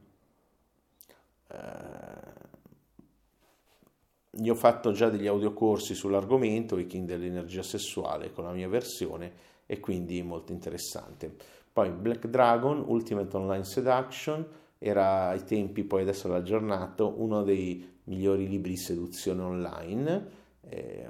mm, 4.38 4.44
eh, 4.44 4.50
ho 4.50 4.56
fatto 4.56 4.92
già 4.92 5.10
degli 5.10 5.28
audiocorsi 5.28 5.94
sull'argomento, 5.94 6.78
i 6.78 6.88
King 6.88 7.08
dell'energia 7.08 7.64
sessuale 7.64 8.32
con 8.32 8.44
la 8.46 8.52
mia 8.52 8.68
versione 8.68 9.50
e 9.66 9.80
quindi 9.80 10.22
molto 10.22 10.52
interessante. 10.52 11.34
Poi 11.72 11.92
Black 11.92 12.28
Dragon, 12.28 12.84
Ultimate 12.86 13.36
Online 13.38 13.64
Seduction, 13.64 14.46
era 14.78 15.28
ai 15.28 15.44
tempi, 15.44 15.84
poi 15.84 16.02
adesso 16.02 16.28
l'ha 16.28 16.38
aggiornato, 16.38 17.14
uno 17.22 17.44
dei 17.44 18.00
migliori 18.06 18.48
libri 18.48 18.72
di 18.72 18.78
seduzione 18.78 19.42
online, 19.42 20.28
eh, 20.62 21.08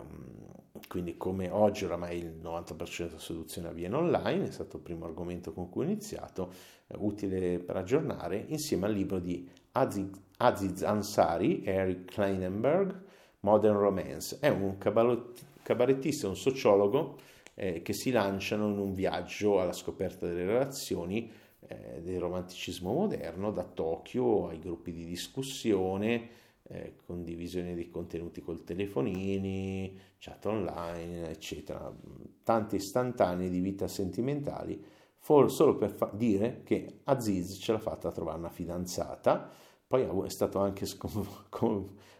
quindi 0.87 1.15
come 1.15 1.49
oggi 1.49 1.85
oramai 1.85 2.17
il 2.17 2.39
90% 2.43 3.07
della 3.07 3.19
seduzione 3.19 3.69
avviene 3.69 3.95
online, 3.95 4.47
è 4.47 4.51
stato 4.51 4.75
il 4.77 4.83
primo 4.83 5.05
argomento 5.05 5.53
con 5.53 5.69
cui 5.69 5.85
ho 5.85 5.87
iniziato, 5.87 6.51
eh, 6.87 6.95
utile 6.97 7.59
per 7.59 7.77
aggiornare, 7.77 8.43
insieme 8.49 8.87
al 8.87 8.93
libro 8.93 9.19
di 9.19 9.49
Aziz, 9.71 10.09
Aziz 10.41 10.81
Ansari 10.81 11.63
Eric 11.63 12.13
Kleinenberg, 12.13 12.99
Modern 13.41 13.77
Romance. 13.77 14.39
È 14.39 14.49
un 14.49 14.77
cabarettista, 14.77 16.27
un 16.27 16.35
sociologo 16.35 17.17
eh, 17.53 17.83
che 17.83 17.93
si 17.93 18.09
lanciano 18.09 18.67
in 18.69 18.79
un 18.79 18.95
viaggio 18.95 19.61
alla 19.61 19.71
scoperta 19.71 20.25
delle 20.25 20.45
relazioni 20.45 21.31
eh, 21.67 22.01
del 22.01 22.19
romanticismo 22.19 22.91
moderno, 22.91 23.51
da 23.51 23.63
Tokyo 23.63 24.47
ai 24.47 24.57
gruppi 24.57 24.91
di 24.91 25.05
discussione, 25.05 26.29
eh, 26.63 26.95
condivisione 27.05 27.75
dei 27.75 27.89
contenuti 27.89 28.41
col 28.41 28.63
telefonini, 28.63 29.95
chat 30.17 30.43
online, 30.47 31.29
eccetera, 31.29 31.93
tanti 32.41 32.77
istantanei 32.77 33.49
di 33.51 33.59
vita 33.59 33.87
sentimentali, 33.87 34.83
for- 35.17 35.51
solo 35.51 35.75
per 35.75 35.91
fa- 35.91 36.09
dire 36.11 36.61
che 36.63 37.01
Aziz 37.03 37.59
ce 37.61 37.73
l'ha 37.73 37.79
fatta 37.79 38.07
a 38.07 38.11
trovare 38.11 38.39
una 38.39 38.49
fidanzata, 38.49 39.69
poi 39.91 40.25
è 40.25 40.29
stato 40.29 40.59
anche 40.59 40.85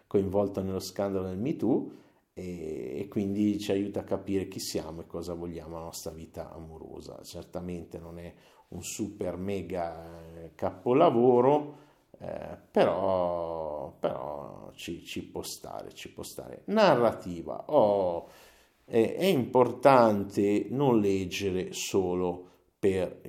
coinvolto 0.05 0.61
nello 0.61 0.81
scandalo 0.81 1.29
del 1.29 1.37
MeToo 1.37 1.91
e, 2.33 3.07
quindi 3.09 3.57
ci 3.59 3.71
aiuta 3.71 4.01
a 4.01 4.03
capire 4.03 4.49
chi 4.49 4.59
siamo 4.59 5.01
e 5.01 5.07
cosa 5.07 5.33
vogliamo 5.33 5.75
nella 5.75 5.85
nostra 5.85 6.11
vita 6.11 6.51
amorosa. 6.51 7.21
Certamente 7.23 7.97
non 7.97 8.19
è 8.19 8.33
un 8.69 8.83
super 8.83 9.37
mega 9.37 10.19
eh, 10.19 10.51
capolavoro, 10.53 11.77
eh, 12.19 12.57
però, 12.69 13.95
però 13.97 14.69
ci, 14.73 15.01
ci, 15.05 15.23
può 15.23 15.41
stare, 15.41 15.93
ci 15.93 16.11
può 16.11 16.23
stare. 16.23 16.63
Narrativa, 16.65 17.63
oh, 17.67 18.27
è, 18.83 19.15
è 19.15 19.25
importante 19.25 20.67
non 20.71 20.99
leggere 20.99 21.71
solo 21.71 22.49
per 22.81 23.21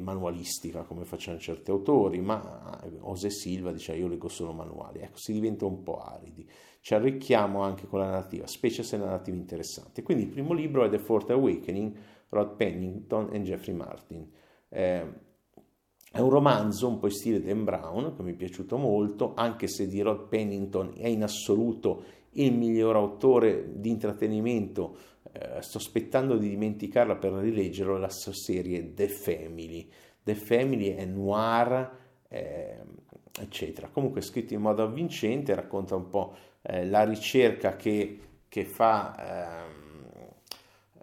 manualistica 0.00 0.82
come 0.82 1.06
facciano 1.06 1.38
certi 1.38 1.70
autori, 1.70 2.20
ma 2.20 2.78
Ose 3.00 3.30
Silva 3.30 3.72
dice 3.72 3.96
io 3.96 4.06
leggo 4.06 4.28
solo 4.28 4.52
manuali, 4.52 4.98
ecco 4.98 5.16
si 5.16 5.32
diventa 5.32 5.64
un 5.64 5.82
po' 5.82 5.96
aridi, 5.96 6.46
ci 6.82 6.92
arricchiamo 6.92 7.62
anche 7.62 7.86
con 7.86 8.00
la 8.00 8.10
narrativa, 8.10 8.46
specie 8.46 8.82
se 8.82 8.96
è 8.96 8.98
narrativa 8.98 9.34
interessante. 9.34 10.02
Quindi 10.02 10.24
il 10.24 10.28
primo 10.28 10.52
libro 10.52 10.84
è 10.84 10.90
The 10.90 10.98
Fourth 10.98 11.30
Awakening, 11.30 11.96
Rod 12.28 12.56
Pennington 12.56 13.30
e 13.32 13.40
Jeffrey 13.40 13.74
Martin. 13.74 14.30
Eh, 14.68 15.26
è 16.12 16.20
un 16.20 16.28
romanzo 16.28 16.86
un 16.86 16.98
po' 16.98 17.06
in 17.06 17.12
stile 17.12 17.40
Dan 17.40 17.64
Brown, 17.64 18.14
che 18.14 18.22
mi 18.22 18.32
è 18.32 18.36
piaciuto 18.36 18.76
molto, 18.76 19.32
anche 19.34 19.68
se 19.68 19.86
di 19.86 20.02
Rod 20.02 20.28
Pennington 20.28 20.92
è 20.98 21.08
in 21.08 21.22
assoluto 21.22 22.02
il 22.32 22.52
miglior 22.52 22.94
autore 22.94 23.80
di 23.80 23.88
intrattenimento 23.88 24.96
eh, 25.32 25.62
sto 25.62 25.78
aspettando 25.78 26.36
di 26.36 26.48
dimenticarla 26.48 27.16
per 27.16 27.32
rileggerlo, 27.32 27.98
la 27.98 28.10
sua 28.10 28.32
serie 28.32 28.94
The 28.94 29.08
Family. 29.08 29.88
The 30.22 30.34
Family 30.34 30.94
è 30.94 31.04
noir, 31.04 31.90
eh, 32.28 32.82
eccetera. 33.38 33.88
Comunque 33.88 34.20
è 34.20 34.24
scritto 34.24 34.54
in 34.54 34.60
modo 34.60 34.82
avvincente, 34.82 35.54
racconta 35.54 35.94
un 35.94 36.08
po' 36.08 36.34
eh, 36.62 36.86
la 36.86 37.04
ricerca 37.04 37.76
che, 37.76 38.18
che 38.48 38.64
fa... 38.64 39.64
Ehm, 39.64 39.86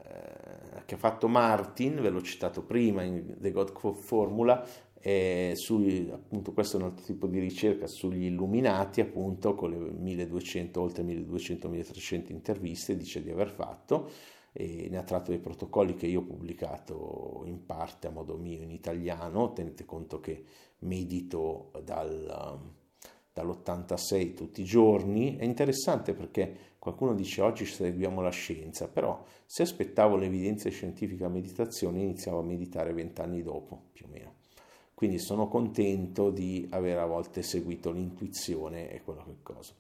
eh, 0.03 0.83
che 0.85 0.95
ha 0.95 0.97
fatto 0.97 1.27
Martin, 1.27 1.99
ve 2.01 2.09
l'ho 2.09 2.21
citato 2.21 2.61
prima 2.61 3.01
in 3.01 3.38
The 3.39 3.51
God 3.51 3.95
Formula, 3.95 4.63
eh, 5.01 5.53
sui, 5.55 6.10
appunto 6.12 6.51
questo 6.53 6.77
è 6.77 6.79
un 6.81 6.88
altro 6.88 7.05
tipo 7.05 7.27
di 7.27 7.39
ricerca 7.39 7.86
sugli 7.88 8.25
illuminati 8.25 9.01
appunto 9.01 9.53
con 9.53 9.69
le 9.69 9.77
1200 9.77 10.81
oltre 10.81 11.03
1200-1300 11.03 12.31
interviste 12.31 12.97
dice 12.97 13.21
di 13.21 13.29
aver 13.29 13.49
fatto 13.49 14.10
e 14.58 14.88
ne 14.89 14.97
ha 14.97 15.03
tratto 15.03 15.31
dei 15.31 15.39
protocolli 15.39 15.95
che 15.95 16.08
io 16.08 16.21
ho 16.21 16.23
pubblicato 16.23 17.43
in 17.45 17.65
parte 17.65 18.08
a 18.08 18.10
modo 18.10 18.38
mio 18.38 18.62
in 18.62 18.71
italiano. 18.71 19.51
Tenete 19.51 19.84
conto 19.84 20.21
che 20.21 20.45
medito 20.79 21.71
dal, 21.84 22.58
dall'86 23.34 24.34
tutti 24.34 24.62
i 24.62 24.63
giorni. 24.63 25.36
È 25.36 25.43
interessante 25.43 26.13
perché 26.13 26.75
qualcuno 26.79 27.13
dice 27.13 27.41
oggi 27.41 27.65
seguiamo 27.65 28.21
la 28.21 28.29
scienza 28.29 28.88
però 28.88 29.21
se 29.45 29.63
aspettavo 29.63 30.15
l'evidenza 30.15 30.69
scientifica 30.69 31.25
a 31.25 31.29
meditazione 31.29 31.99
iniziavo 31.99 32.39
a 32.39 32.43
meditare 32.43 32.93
vent'anni 32.93 33.41
dopo 33.41 33.89
più 33.91 34.05
o 34.05 34.10
meno 34.10 34.35
quindi 34.95 35.19
sono 35.19 35.49
contento 35.49 36.31
di 36.31 36.67
aver 36.71 36.97
a 36.97 37.05
volte 37.05 37.43
seguito 37.43 37.91
l'intuizione 37.91 38.89
e 38.89 39.03
quello 39.03 39.23
che 39.25 39.36
cosa. 39.43 39.73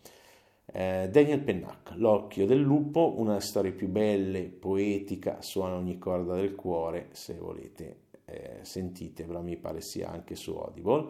Eh, 0.65 1.07
Daniel 1.09 1.39
Pennac, 1.39 1.93
L'occhio 1.95 2.45
del 2.45 2.59
lupo, 2.59 3.13
una 3.17 3.31
delle 3.33 3.41
storie 3.41 3.71
più 3.71 3.87
belle, 3.87 4.43
poetica, 4.43 5.41
suona 5.41 5.75
ogni 5.75 5.97
corda 5.97 6.35
del 6.35 6.53
cuore, 6.53 7.07
se 7.13 7.35
volete 7.35 7.99
eh, 8.25 8.59
sentitevela, 8.61 9.39
mi 9.39 9.55
pare 9.55 9.81
sia 9.81 10.09
anche 10.09 10.35
su 10.35 10.51
Audible. 10.51 11.07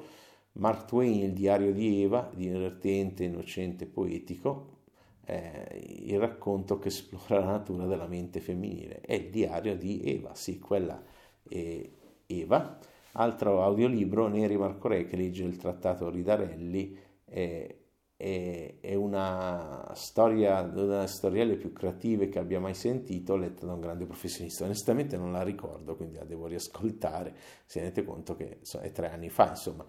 Mark 0.53 0.85
Twain, 0.85 1.23
il 1.23 1.33
diario 1.33 1.73
di 1.73 2.03
Eva, 2.03 2.29
divertente, 2.33 3.23
innocente, 3.23 3.87
poetico, 3.87 4.73
eh, 5.25 5.81
il 6.05 6.19
racconto 6.19 6.77
che 6.77 6.89
esplora 6.89 7.39
la 7.39 7.51
natura 7.51 7.85
della 7.87 8.07
mente 8.07 8.39
femminile. 8.39 9.01
È 9.01 9.13
il 9.13 9.31
diario 9.31 9.75
di 9.75 10.01
Eva, 10.03 10.35
sì, 10.35 10.59
quella 10.59 11.01
è 11.47 11.89
Eva 12.27 12.79
Altro 13.17 13.63
audiolibro, 13.63 14.27
Neri 14.27 14.57
Marco 14.57 14.89
Re, 14.89 15.05
che 15.05 15.15
legge 15.15 15.43
il 15.43 15.55
trattato 15.55 16.09
Ridarelli, 16.09 16.97
è, 17.23 17.75
è, 18.17 18.75
è 18.81 18.93
una 18.95 19.89
storia, 19.93 20.61
una 20.61 20.71
delle 20.71 21.07
storielle 21.07 21.55
più 21.55 21.71
creative 21.71 22.27
che 22.27 22.39
abbia 22.39 22.59
mai 22.59 22.73
sentito, 22.73 23.37
letta 23.37 23.65
da 23.65 23.73
un 23.73 23.79
grande 23.79 24.05
professionista. 24.05 24.65
Onestamente 24.65 25.15
non 25.15 25.31
la 25.31 25.43
ricordo, 25.43 25.95
quindi 25.95 26.17
la 26.17 26.25
devo 26.25 26.47
riascoltare, 26.47 27.33
se 27.65 27.79
rendete 27.79 28.03
conto 28.03 28.35
che 28.35 28.59
è 28.81 28.91
tre 28.91 29.09
anni 29.09 29.29
fa, 29.29 29.49
insomma. 29.49 29.85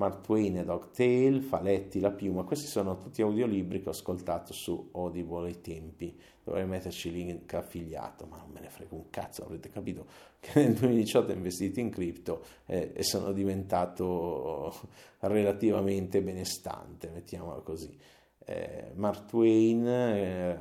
Mark 0.00 0.22
Twain 0.22 0.56
e 0.56 0.64
Dogtail, 0.64 1.42
Faletti, 1.42 2.00
La 2.00 2.10
Piuma, 2.10 2.42
questi 2.44 2.66
sono 2.66 2.96
tutti 2.96 3.20
audiolibri 3.20 3.82
che 3.82 3.88
ho 3.88 3.92
ascoltato 3.92 4.54
su 4.54 4.88
Audible 4.92 5.48
ai 5.48 5.60
tempi, 5.60 6.18
dovrei 6.42 6.64
metterci 6.64 7.12
link 7.12 7.52
affiliato, 7.52 8.24
ma 8.24 8.38
non 8.38 8.48
me 8.50 8.60
ne 8.60 8.70
frega 8.70 8.94
un 8.94 9.10
cazzo, 9.10 9.44
avrete 9.44 9.68
capito 9.68 10.06
che 10.40 10.58
nel 10.62 10.72
2018 10.72 11.32
ho 11.32 11.34
investito 11.34 11.80
in 11.80 11.90
cripto 11.90 12.42
eh, 12.64 12.92
e 12.94 13.02
sono 13.02 13.32
diventato 13.32 14.74
relativamente 15.20 16.22
benestante, 16.22 17.10
mettiamola 17.10 17.60
così. 17.60 17.94
Eh, 18.38 18.92
Mark 18.94 19.26
Twain, 19.26 19.86
eh, 19.86 20.58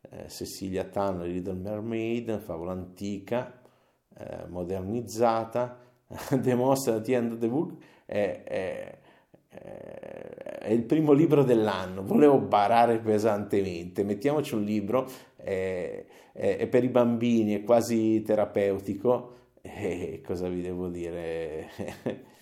eh 0.00 0.28
Cecilia 0.30 0.84
Tanner, 0.84 1.28
Little 1.28 1.52
Mermaid, 1.52 2.38
favola 2.40 2.72
antica, 2.72 3.60
eh, 4.16 4.46
modernizzata, 4.48 5.78
The 6.40 6.54
Most 6.54 6.88
at 6.88 7.02
the 7.02 7.14
End 7.14 7.32
of 7.32 7.38
the 7.38 7.48
Book, 7.48 7.74
è, 8.04 8.42
è, 8.44 8.98
è, 9.48 10.70
il 10.70 10.82
primo 10.82 11.12
libro 11.12 11.42
dell'anno, 11.42 12.02
volevo 12.02 12.38
barare 12.38 12.98
pesantemente, 12.98 14.04
mettiamoci 14.04 14.54
un 14.54 14.62
libro, 14.64 15.08
è, 15.36 16.04
è 16.32 16.66
per 16.66 16.84
i 16.84 16.88
bambini, 16.88 17.54
è 17.54 17.64
quasi 17.64 18.22
terapeutico, 18.22 19.32
e 19.62 20.20
cosa 20.24 20.48
vi 20.48 20.60
devo 20.60 20.88
dire? 20.88 21.68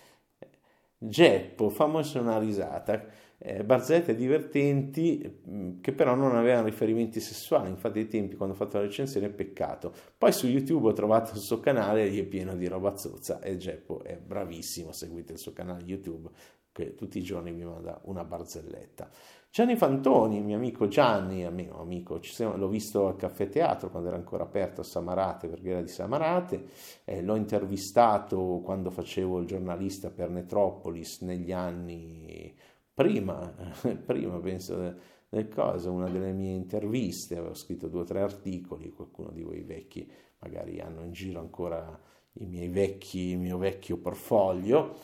Geppo, 1.04 1.68
fammosi 1.68 2.18
una 2.18 2.38
risata 2.38 3.04
eh, 3.44 3.64
barzellette 3.64 4.14
divertenti 4.14 5.40
mm, 5.48 5.80
che 5.80 5.92
però 5.92 6.14
non 6.14 6.36
avevano 6.36 6.66
riferimenti 6.66 7.18
sessuali, 7.18 7.70
infatti 7.70 7.98
ai 7.98 8.06
tempi 8.06 8.36
quando 8.36 8.54
ho 8.54 8.58
fatto 8.58 8.76
la 8.76 8.84
recensione 8.84 9.26
è 9.26 9.30
peccato. 9.30 9.92
Poi 10.16 10.32
su 10.32 10.46
YouTube 10.46 10.88
ho 10.88 10.92
trovato 10.92 11.34
il 11.34 11.40
suo 11.40 11.58
canale 11.58 12.04
e 12.04 12.20
è 12.20 12.24
pieno 12.24 12.54
di 12.54 12.68
roba 12.68 12.96
zozza 12.96 13.40
e 13.40 13.56
Geppo 13.56 14.04
è 14.04 14.16
bravissimo, 14.16 14.92
seguite 14.92 15.32
il 15.32 15.38
suo 15.38 15.52
canale 15.52 15.82
YouTube 15.82 16.30
che 16.70 16.94
tutti 16.94 17.18
i 17.18 17.22
giorni 17.22 17.52
mi 17.52 17.64
manda 17.64 18.00
una 18.04 18.24
barzelletta. 18.24 19.10
Gianni 19.52 19.76
Fantoni, 19.76 20.40
mio 20.40 20.56
amico 20.56 20.88
Gianni, 20.88 21.46
mio 21.50 21.78
amico, 21.78 22.22
siamo, 22.22 22.56
l'ho 22.56 22.68
visto 22.68 23.06
al 23.06 23.16
caffè 23.16 23.50
teatro 23.50 23.90
quando 23.90 24.08
era 24.08 24.16
ancora 24.16 24.44
aperto 24.44 24.80
a 24.80 24.84
Samarate, 24.84 25.46
perché 25.46 25.68
era 25.68 25.82
di 25.82 25.88
Samarate, 25.88 26.68
eh, 27.04 27.20
l'ho 27.20 27.36
intervistato 27.36 28.62
quando 28.64 28.90
facevo 28.90 29.40
il 29.40 29.46
giornalista 29.46 30.08
per 30.08 30.30
Netropolis 30.30 31.20
negli 31.20 31.52
anni 31.52 32.50
prima, 32.94 33.54
prima 34.06 34.38
penso 34.38 34.96
del 35.28 35.48
cosa, 35.48 35.90
una 35.90 36.08
delle 36.08 36.32
mie 36.32 36.54
interviste, 36.54 37.36
avevo 37.36 37.52
scritto 37.52 37.88
due 37.88 38.00
o 38.00 38.04
tre 38.04 38.22
articoli, 38.22 38.88
qualcuno 38.88 39.32
di 39.32 39.42
voi 39.42 39.60
vecchi 39.60 40.10
magari 40.38 40.80
hanno 40.80 41.02
in 41.04 41.12
giro 41.12 41.40
ancora 41.40 42.00
i 42.38 42.46
miei 42.46 42.68
vecchi, 42.68 43.32
il 43.32 43.38
mio 43.38 43.58
vecchio 43.58 43.98
portfolio, 43.98 44.94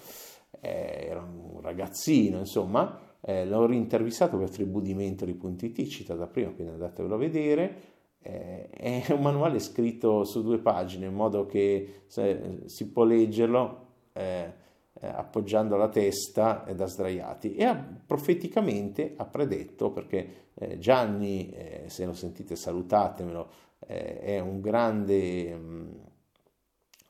eh, 0.59 1.05
era 1.07 1.21
un 1.21 1.61
ragazzino, 1.61 2.39
insomma, 2.39 3.08
eh, 3.21 3.47
l'ho 3.47 3.67
rintervistato 3.67 4.37
per 4.37 4.51
tribudimento.it, 4.51 5.87
citata 5.87 6.27
prima, 6.27 6.51
quindi 6.51 6.73
andatevelo 6.73 7.15
a 7.15 7.19
vedere, 7.19 7.81
eh, 8.21 8.69
è 8.71 9.13
un 9.13 9.21
manuale 9.21 9.59
scritto 9.59 10.25
su 10.25 10.43
due 10.43 10.59
pagine 10.59 11.07
in 11.07 11.15
modo 11.15 11.47
che 11.47 12.03
se, 12.07 12.63
si 12.67 12.91
può 12.91 13.05
leggerlo 13.05 13.87
eh, 14.13 14.53
eh, 15.01 15.07
appoggiando 15.07 15.77
la 15.77 15.89
testa 15.89 16.65
da 16.75 16.87
sdraiati. 16.87 17.55
E 17.55 17.65
ha, 17.65 17.75
profeticamente 18.07 19.15
ha 19.17 19.25
predetto 19.25 19.91
perché 19.91 20.51
eh, 20.55 20.79
Gianni 20.79 21.51
eh, 21.51 21.85
se 21.87 22.05
lo 22.05 22.15
sentite 22.15 22.57
salutatemelo 22.57 23.51
eh, 23.87 24.19
è 24.21 24.39
un 24.41 24.61
grande 24.61 25.55
mh, 25.55 25.67
mm, 25.67 25.89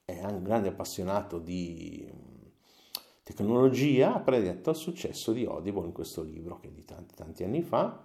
è 0.09 0.25
un 0.25 0.42
grande 0.42 0.68
appassionato 0.68 1.38
di 1.38 2.11
tecnologia 3.35 4.14
ha 4.14 4.21
predetto 4.21 4.71
il 4.71 4.77
successo 4.77 5.33
di 5.33 5.45
Audible 5.45 5.87
in 5.87 5.93
questo 5.93 6.23
libro 6.23 6.59
che 6.61 6.69
è 6.69 6.71
di 6.71 6.85
tanti 6.85 7.14
tanti 7.14 7.45
anni 7.45 7.62
fa 7.62 8.05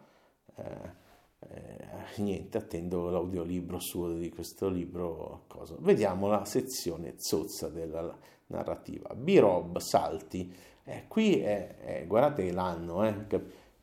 eh, 0.56 1.02
eh, 1.50 2.22
niente, 2.22 2.58
attendo 2.58 3.10
l'audiolibro 3.10 3.80
suo 3.80 4.14
di 4.14 4.30
questo 4.30 4.70
libro. 4.70 5.44
Cosa. 5.48 5.76
Vediamo 5.80 6.28
la 6.28 6.46
sezione 6.46 7.16
zozza 7.18 7.70
della 7.70 8.18
narrativa. 8.48 9.14
B-Rob 9.14 9.78
Salti. 9.80 10.54
Eh, 10.86 11.06
qui 11.08 11.40
è, 11.40 12.04
guardate 12.08 12.52
l'anno, 12.52 13.06
eh, 13.06 13.26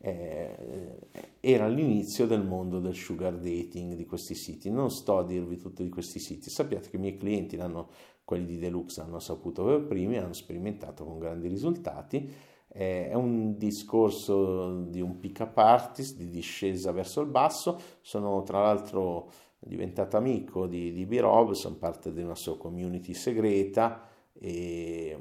eh, 0.03 0.99
era 1.41 1.67
l'inizio 1.69 2.27
del 2.27 2.45
mondo 2.45 2.79
del 2.79 2.95
sugar 2.95 3.35
dating 3.37 3.95
di 3.95 4.07
questi 4.07 4.35
siti. 4.35 4.71
Non 4.71 4.91
sto 4.91 5.19
a 5.19 5.25
dirvi 5.25 5.57
tutti 5.57 5.83
di 5.83 5.89
questi 5.89 6.19
siti, 6.19 6.51
sappiate 6.51 6.91
che 6.91 6.97
i 6.97 7.01
miei 7.01 7.17
clienti, 7.17 7.57
l'hanno, 7.57 7.89
quelli 8.31 8.47
di 8.47 8.59
Deluxe, 8.59 9.01
hanno 9.01 9.19
saputo 9.19 9.65
per 9.65 9.81
primi, 9.81 10.17
hanno 10.17 10.33
sperimentato 10.33 11.05
con 11.05 11.19
grandi 11.19 11.49
risultati 11.49 12.33
è 12.73 13.15
un 13.15 13.59
discorso 13.59 14.83
di 14.83 15.01
un 15.01 15.19
pick-up 15.19 15.59
artist, 15.59 16.17
di 16.17 16.31
discesa 16.31 16.93
verso 16.93 17.21
il 17.21 17.27
basso. 17.27 17.81
Sono 18.01 18.45
tra 18.45 18.63
l'altro 18.63 19.33
diventato 19.59 20.17
amico 20.17 20.69
di, 20.69 20.93
di 20.93 21.05
B-Rob, 21.05 21.51
sono 21.51 21.75
parte 21.75 22.13
di 22.13 22.23
una 22.23 22.37
sua 22.37 22.57
community 22.57 23.13
segreta 23.13 24.09
e 24.33 25.19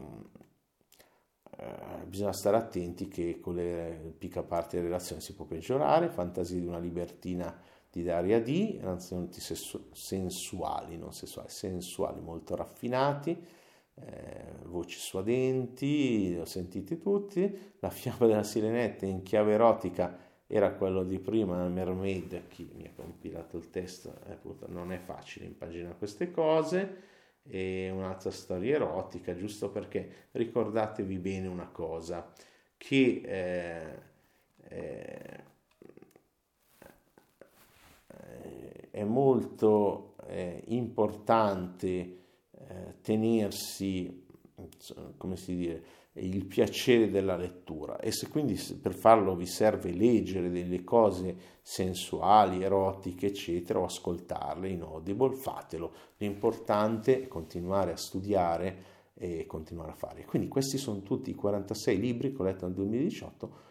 eh, 1.57 2.05
bisogna 2.05 2.33
stare 2.33 2.57
attenti 2.57 3.07
che 3.07 3.39
con 3.39 3.55
le 3.55 4.13
pick-up 4.15 4.51
art 4.51 4.75
e 4.75 4.81
relazioni 4.81 5.19
si 5.19 5.33
può 5.33 5.45
peggiorare. 5.45 6.09
Fantasie 6.09 6.59
di 6.59 6.67
una 6.67 6.77
libertina 6.77 7.59
di 7.91 8.03
Daria 8.03 8.41
D, 8.41 8.77
innanzitutto 8.79 9.39
sensuali, 9.91 10.97
non 10.97 11.13
sessuali, 11.13 11.49
sensuali 11.49 12.21
molto 12.21 12.55
raffinati 12.55 13.57
eh, 14.05 14.43
voci 14.65 14.97
suadenti, 14.97 16.29
li 16.29 16.39
ho 16.39 16.45
sentiti 16.45 16.97
tutti, 16.97 17.73
la 17.79 17.89
fiamma 17.89 18.27
della 18.27 18.43
sirenetta 18.43 19.05
in 19.05 19.23
chiave 19.23 19.53
erotica 19.53 20.27
era 20.47 20.71
quello 20.73 21.03
di 21.03 21.19
prima, 21.19 21.67
Mermaid, 21.67 22.47
chi 22.47 22.69
mi 22.73 22.85
ha 22.85 22.91
compilato 22.95 23.57
il 23.57 23.69
testo, 23.69 24.15
eh, 24.27 24.37
non 24.67 24.91
è 24.91 24.97
facile 24.97 25.45
impaginare 25.45 25.95
queste 25.97 26.31
cose, 26.31 27.07
e 27.43 27.89
un'altra 27.89 28.31
storia 28.31 28.75
erotica, 28.75 29.35
giusto 29.35 29.69
perché 29.69 30.27
ricordatevi 30.31 31.17
bene 31.17 31.47
una 31.47 31.67
cosa, 31.67 32.31
che 32.77 33.21
eh, 33.25 33.99
eh, 34.69 35.43
è 38.91 39.03
molto 39.03 40.15
eh, 40.27 40.63
importante 40.67 41.87
eh, 42.51 42.95
tenersi, 43.01 44.25
come 45.17 45.35
si 45.35 45.55
dice, 45.55 45.83
il 46.13 46.45
piacere 46.45 47.09
della 47.09 47.37
lettura 47.37 47.99
e 47.99 48.11
se 48.11 48.27
quindi 48.27 48.59
per 48.81 48.93
farlo 48.93 49.35
vi 49.35 49.45
serve 49.45 49.91
leggere 49.91 50.49
delle 50.49 50.83
cose 50.83 51.57
sensuali, 51.61 52.63
erotiche, 52.63 53.27
eccetera, 53.27 53.79
o 53.79 53.85
ascoltarle 53.85 54.67
in 54.67 54.81
audible, 54.81 55.35
fatelo. 55.35 55.93
L'importante 56.17 57.23
è 57.23 57.27
continuare 57.27 57.91
a 57.91 57.97
studiare 57.97 58.97
e 59.13 59.45
continuare 59.45 59.91
a 59.91 59.95
fare. 59.95 60.25
Quindi 60.25 60.47
questi 60.47 60.77
sono 60.77 61.01
tutti 61.01 61.29
i 61.29 61.35
46 61.35 61.99
libri 61.99 62.33
che 62.33 62.41
ho 62.41 62.45
letto 62.45 62.65
nel 62.65 62.75
2018 62.75 63.67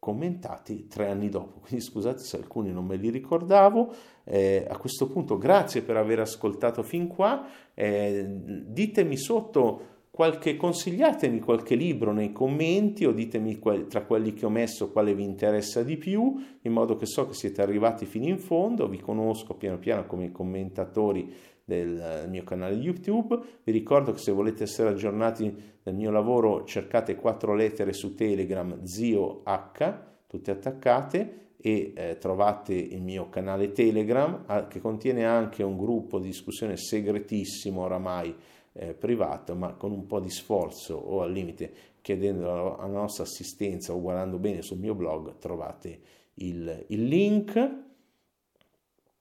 commentati 0.00 0.88
tre 0.88 1.08
anni 1.08 1.28
dopo. 1.28 1.60
Quindi 1.64 1.84
scusate 1.84 2.18
se 2.18 2.36
alcuni 2.36 2.72
non 2.72 2.86
me 2.86 2.96
li 2.96 3.10
ricordavo. 3.10 3.94
Eh, 4.24 4.66
a 4.68 4.76
questo 4.76 5.06
punto 5.06 5.38
grazie 5.38 5.82
per 5.82 5.96
aver 5.96 6.18
ascoltato 6.18 6.82
fin 6.82 7.06
qua. 7.06 7.46
Eh, 7.74 8.24
ditemi 8.26 9.16
sotto 9.16 9.98
qualche, 10.10 10.56
consigliatemi 10.56 11.40
qualche 11.40 11.74
libro 11.74 12.12
nei 12.12 12.32
commenti 12.32 13.04
o 13.06 13.12
ditemi 13.12 13.58
quali, 13.58 13.86
tra 13.86 14.04
quelli 14.04 14.34
che 14.34 14.44
ho 14.44 14.50
messo 14.50 14.90
quale 14.90 15.14
vi 15.14 15.22
interessa 15.22 15.82
di 15.82 15.96
più, 15.96 16.34
in 16.60 16.72
modo 16.72 16.96
che 16.96 17.06
so 17.06 17.26
che 17.26 17.34
siete 17.34 17.62
arrivati 17.62 18.04
fino 18.06 18.26
in 18.26 18.38
fondo, 18.38 18.88
vi 18.88 18.98
conosco 18.98 19.54
piano 19.54 19.78
piano 19.78 20.06
come 20.06 20.32
commentatori 20.32 21.32
del 21.70 22.26
mio 22.28 22.42
canale 22.42 22.74
YouTube. 22.74 23.38
Vi 23.62 23.70
ricordo 23.70 24.10
che 24.10 24.18
se 24.18 24.32
volete 24.32 24.64
essere 24.64 24.88
aggiornati 24.88 25.54
nel 25.84 25.94
mio 25.94 26.10
lavoro 26.10 26.64
cercate 26.64 27.14
quattro 27.14 27.54
lettere 27.54 27.92
su 27.92 28.14
Telegram 28.14 28.82
Zio 28.82 29.42
H, 29.44 29.94
tutte 30.26 30.50
attaccate 30.50 31.38
e 31.56 31.92
eh, 31.94 32.18
trovate 32.18 32.74
il 32.74 33.02
mio 33.02 33.28
canale 33.28 33.70
Telegram 33.70 34.42
ah, 34.46 34.66
che 34.66 34.80
contiene 34.80 35.24
anche 35.24 35.62
un 35.62 35.76
gruppo 35.76 36.18
di 36.18 36.28
discussione 36.28 36.76
segretissimo 36.76 37.82
oramai 37.82 38.34
eh, 38.72 38.94
privato 38.94 39.54
ma 39.54 39.74
con 39.74 39.92
un 39.92 40.06
po' 40.06 40.20
di 40.20 40.30
sforzo 40.30 40.94
o 40.94 41.20
al 41.20 41.30
limite 41.30 41.72
chiedendo 42.00 42.76
la 42.78 42.86
nostra 42.86 43.24
assistenza 43.24 43.92
o 43.92 44.00
guardando 44.00 44.38
bene 44.38 44.62
sul 44.62 44.78
mio 44.78 44.94
blog 44.94 45.36
trovate 45.38 46.00
il, 46.34 46.86
il 46.88 47.04
link 47.04 47.89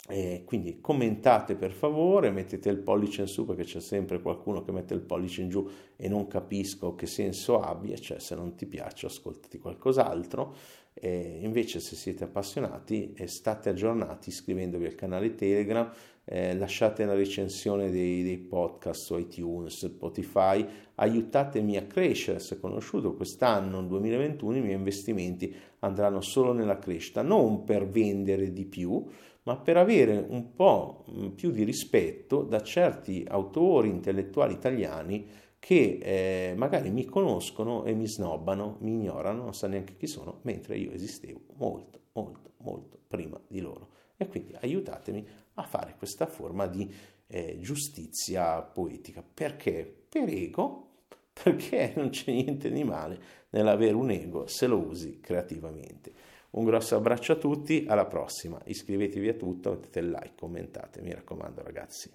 eh, 0.09 0.43
quindi 0.45 0.81
commentate 0.81 1.55
per 1.55 1.71
favore, 1.71 2.31
mettete 2.31 2.69
il 2.69 2.79
pollice 2.79 3.21
in 3.21 3.27
su 3.27 3.45
perché 3.45 3.63
c'è 3.63 3.79
sempre 3.79 4.21
qualcuno 4.21 4.63
che 4.63 4.71
mette 4.71 4.95
il 4.95 5.01
pollice 5.01 5.41
in 5.41 5.49
giù 5.49 5.69
e 5.95 6.09
non 6.09 6.27
capisco 6.27 6.95
che 6.95 7.05
senso 7.05 7.59
abbia, 7.59 7.95
cioè 7.95 8.19
se 8.19 8.33
non 8.33 8.55
ti 8.55 8.65
piace 8.65 9.05
ascoltati 9.05 9.59
qualcos'altro. 9.59 10.55
Eh, 10.93 11.39
invece 11.43 11.79
se 11.79 11.95
siete 11.95 12.25
appassionati 12.25 13.13
state 13.25 13.69
aggiornati 13.69 14.29
iscrivendovi 14.29 14.85
al 14.85 14.95
canale 14.95 15.35
Telegram, 15.35 15.89
eh, 16.25 16.55
lasciate 16.55 17.05
la 17.05 17.13
recensione 17.15 17.89
dei, 17.89 18.21
dei, 18.21 18.37
podcast 18.37 19.03
su 19.03 19.17
iTunes, 19.17 19.85
Spotify, 19.87 20.63
aiutatemi 20.95 21.77
a 21.77 21.85
crescere, 21.85 22.39
se 22.39 22.59
conosciuto 22.59 23.15
quest'anno, 23.15 23.79
nel 23.79 23.87
2021, 23.87 24.57
i 24.57 24.61
miei 24.61 24.75
investimenti 24.75 25.55
andranno 25.79 26.21
solo 26.21 26.53
nella 26.53 26.77
crescita, 26.77 27.21
non 27.23 27.63
per 27.63 27.87
vendere 27.87 28.53
di 28.53 28.65
più, 28.65 29.03
ma 29.43 29.57
per 29.57 29.77
avere 29.77 30.17
un 30.27 30.53
po' 30.53 31.05
più 31.35 31.51
di 31.51 31.63
rispetto 31.63 32.43
da 32.43 32.61
certi 32.61 33.25
autori 33.27 33.89
intellettuali 33.89 34.53
italiani 34.53 35.27
che 35.59 35.99
eh, 36.01 36.53
magari 36.55 36.89
mi 36.89 37.05
conoscono 37.05 37.83
e 37.83 37.93
mi 37.93 38.07
snobbano, 38.07 38.77
mi 38.79 38.91
ignorano, 38.91 39.43
non 39.43 39.53
sa 39.53 39.67
neanche 39.67 39.97
chi 39.97 40.07
sono, 40.07 40.39
mentre 40.43 40.77
io 40.77 40.91
esistevo 40.91 41.41
molto, 41.57 41.99
molto, 42.13 42.53
molto 42.57 42.97
prima 43.07 43.39
di 43.45 43.59
loro. 43.59 43.89
E 44.15 44.27
quindi 44.27 44.55
aiutatemi 44.59 45.25
a 45.55 45.63
fare 45.63 45.95
questa 45.97 46.25
forma 46.25 46.65
di 46.67 46.91
eh, 47.27 47.57
giustizia 47.59 48.61
poetica. 48.61 49.21
Perché? 49.21 50.05
Per 50.09 50.27
ego, 50.27 51.03
perché 51.31 51.93
non 51.95 52.09
c'è 52.09 52.31
niente 52.31 52.71
di 52.71 52.83
male 52.83 53.21
nell'avere 53.49 53.93
un 53.93 54.09
ego 54.11 54.47
se 54.47 54.67
lo 54.67 54.77
usi 54.77 55.19
creativamente. 55.19 56.11
Un 56.51 56.65
grosso 56.65 56.95
abbraccio 56.95 57.33
a 57.33 57.35
tutti, 57.35 57.85
alla 57.87 58.05
prossima. 58.05 58.59
Iscrivetevi 58.65 59.29
a 59.29 59.33
tutto, 59.33 59.71
mettete 59.71 59.99
il 59.99 60.09
like, 60.09 60.33
commentate, 60.35 61.01
mi 61.01 61.13
raccomando 61.13 61.61
ragazzi 61.61 62.11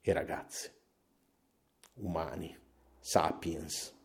e 0.00 0.12
ragazze, 0.12 0.74
umani, 1.94 2.56
sapiens. 2.98 3.97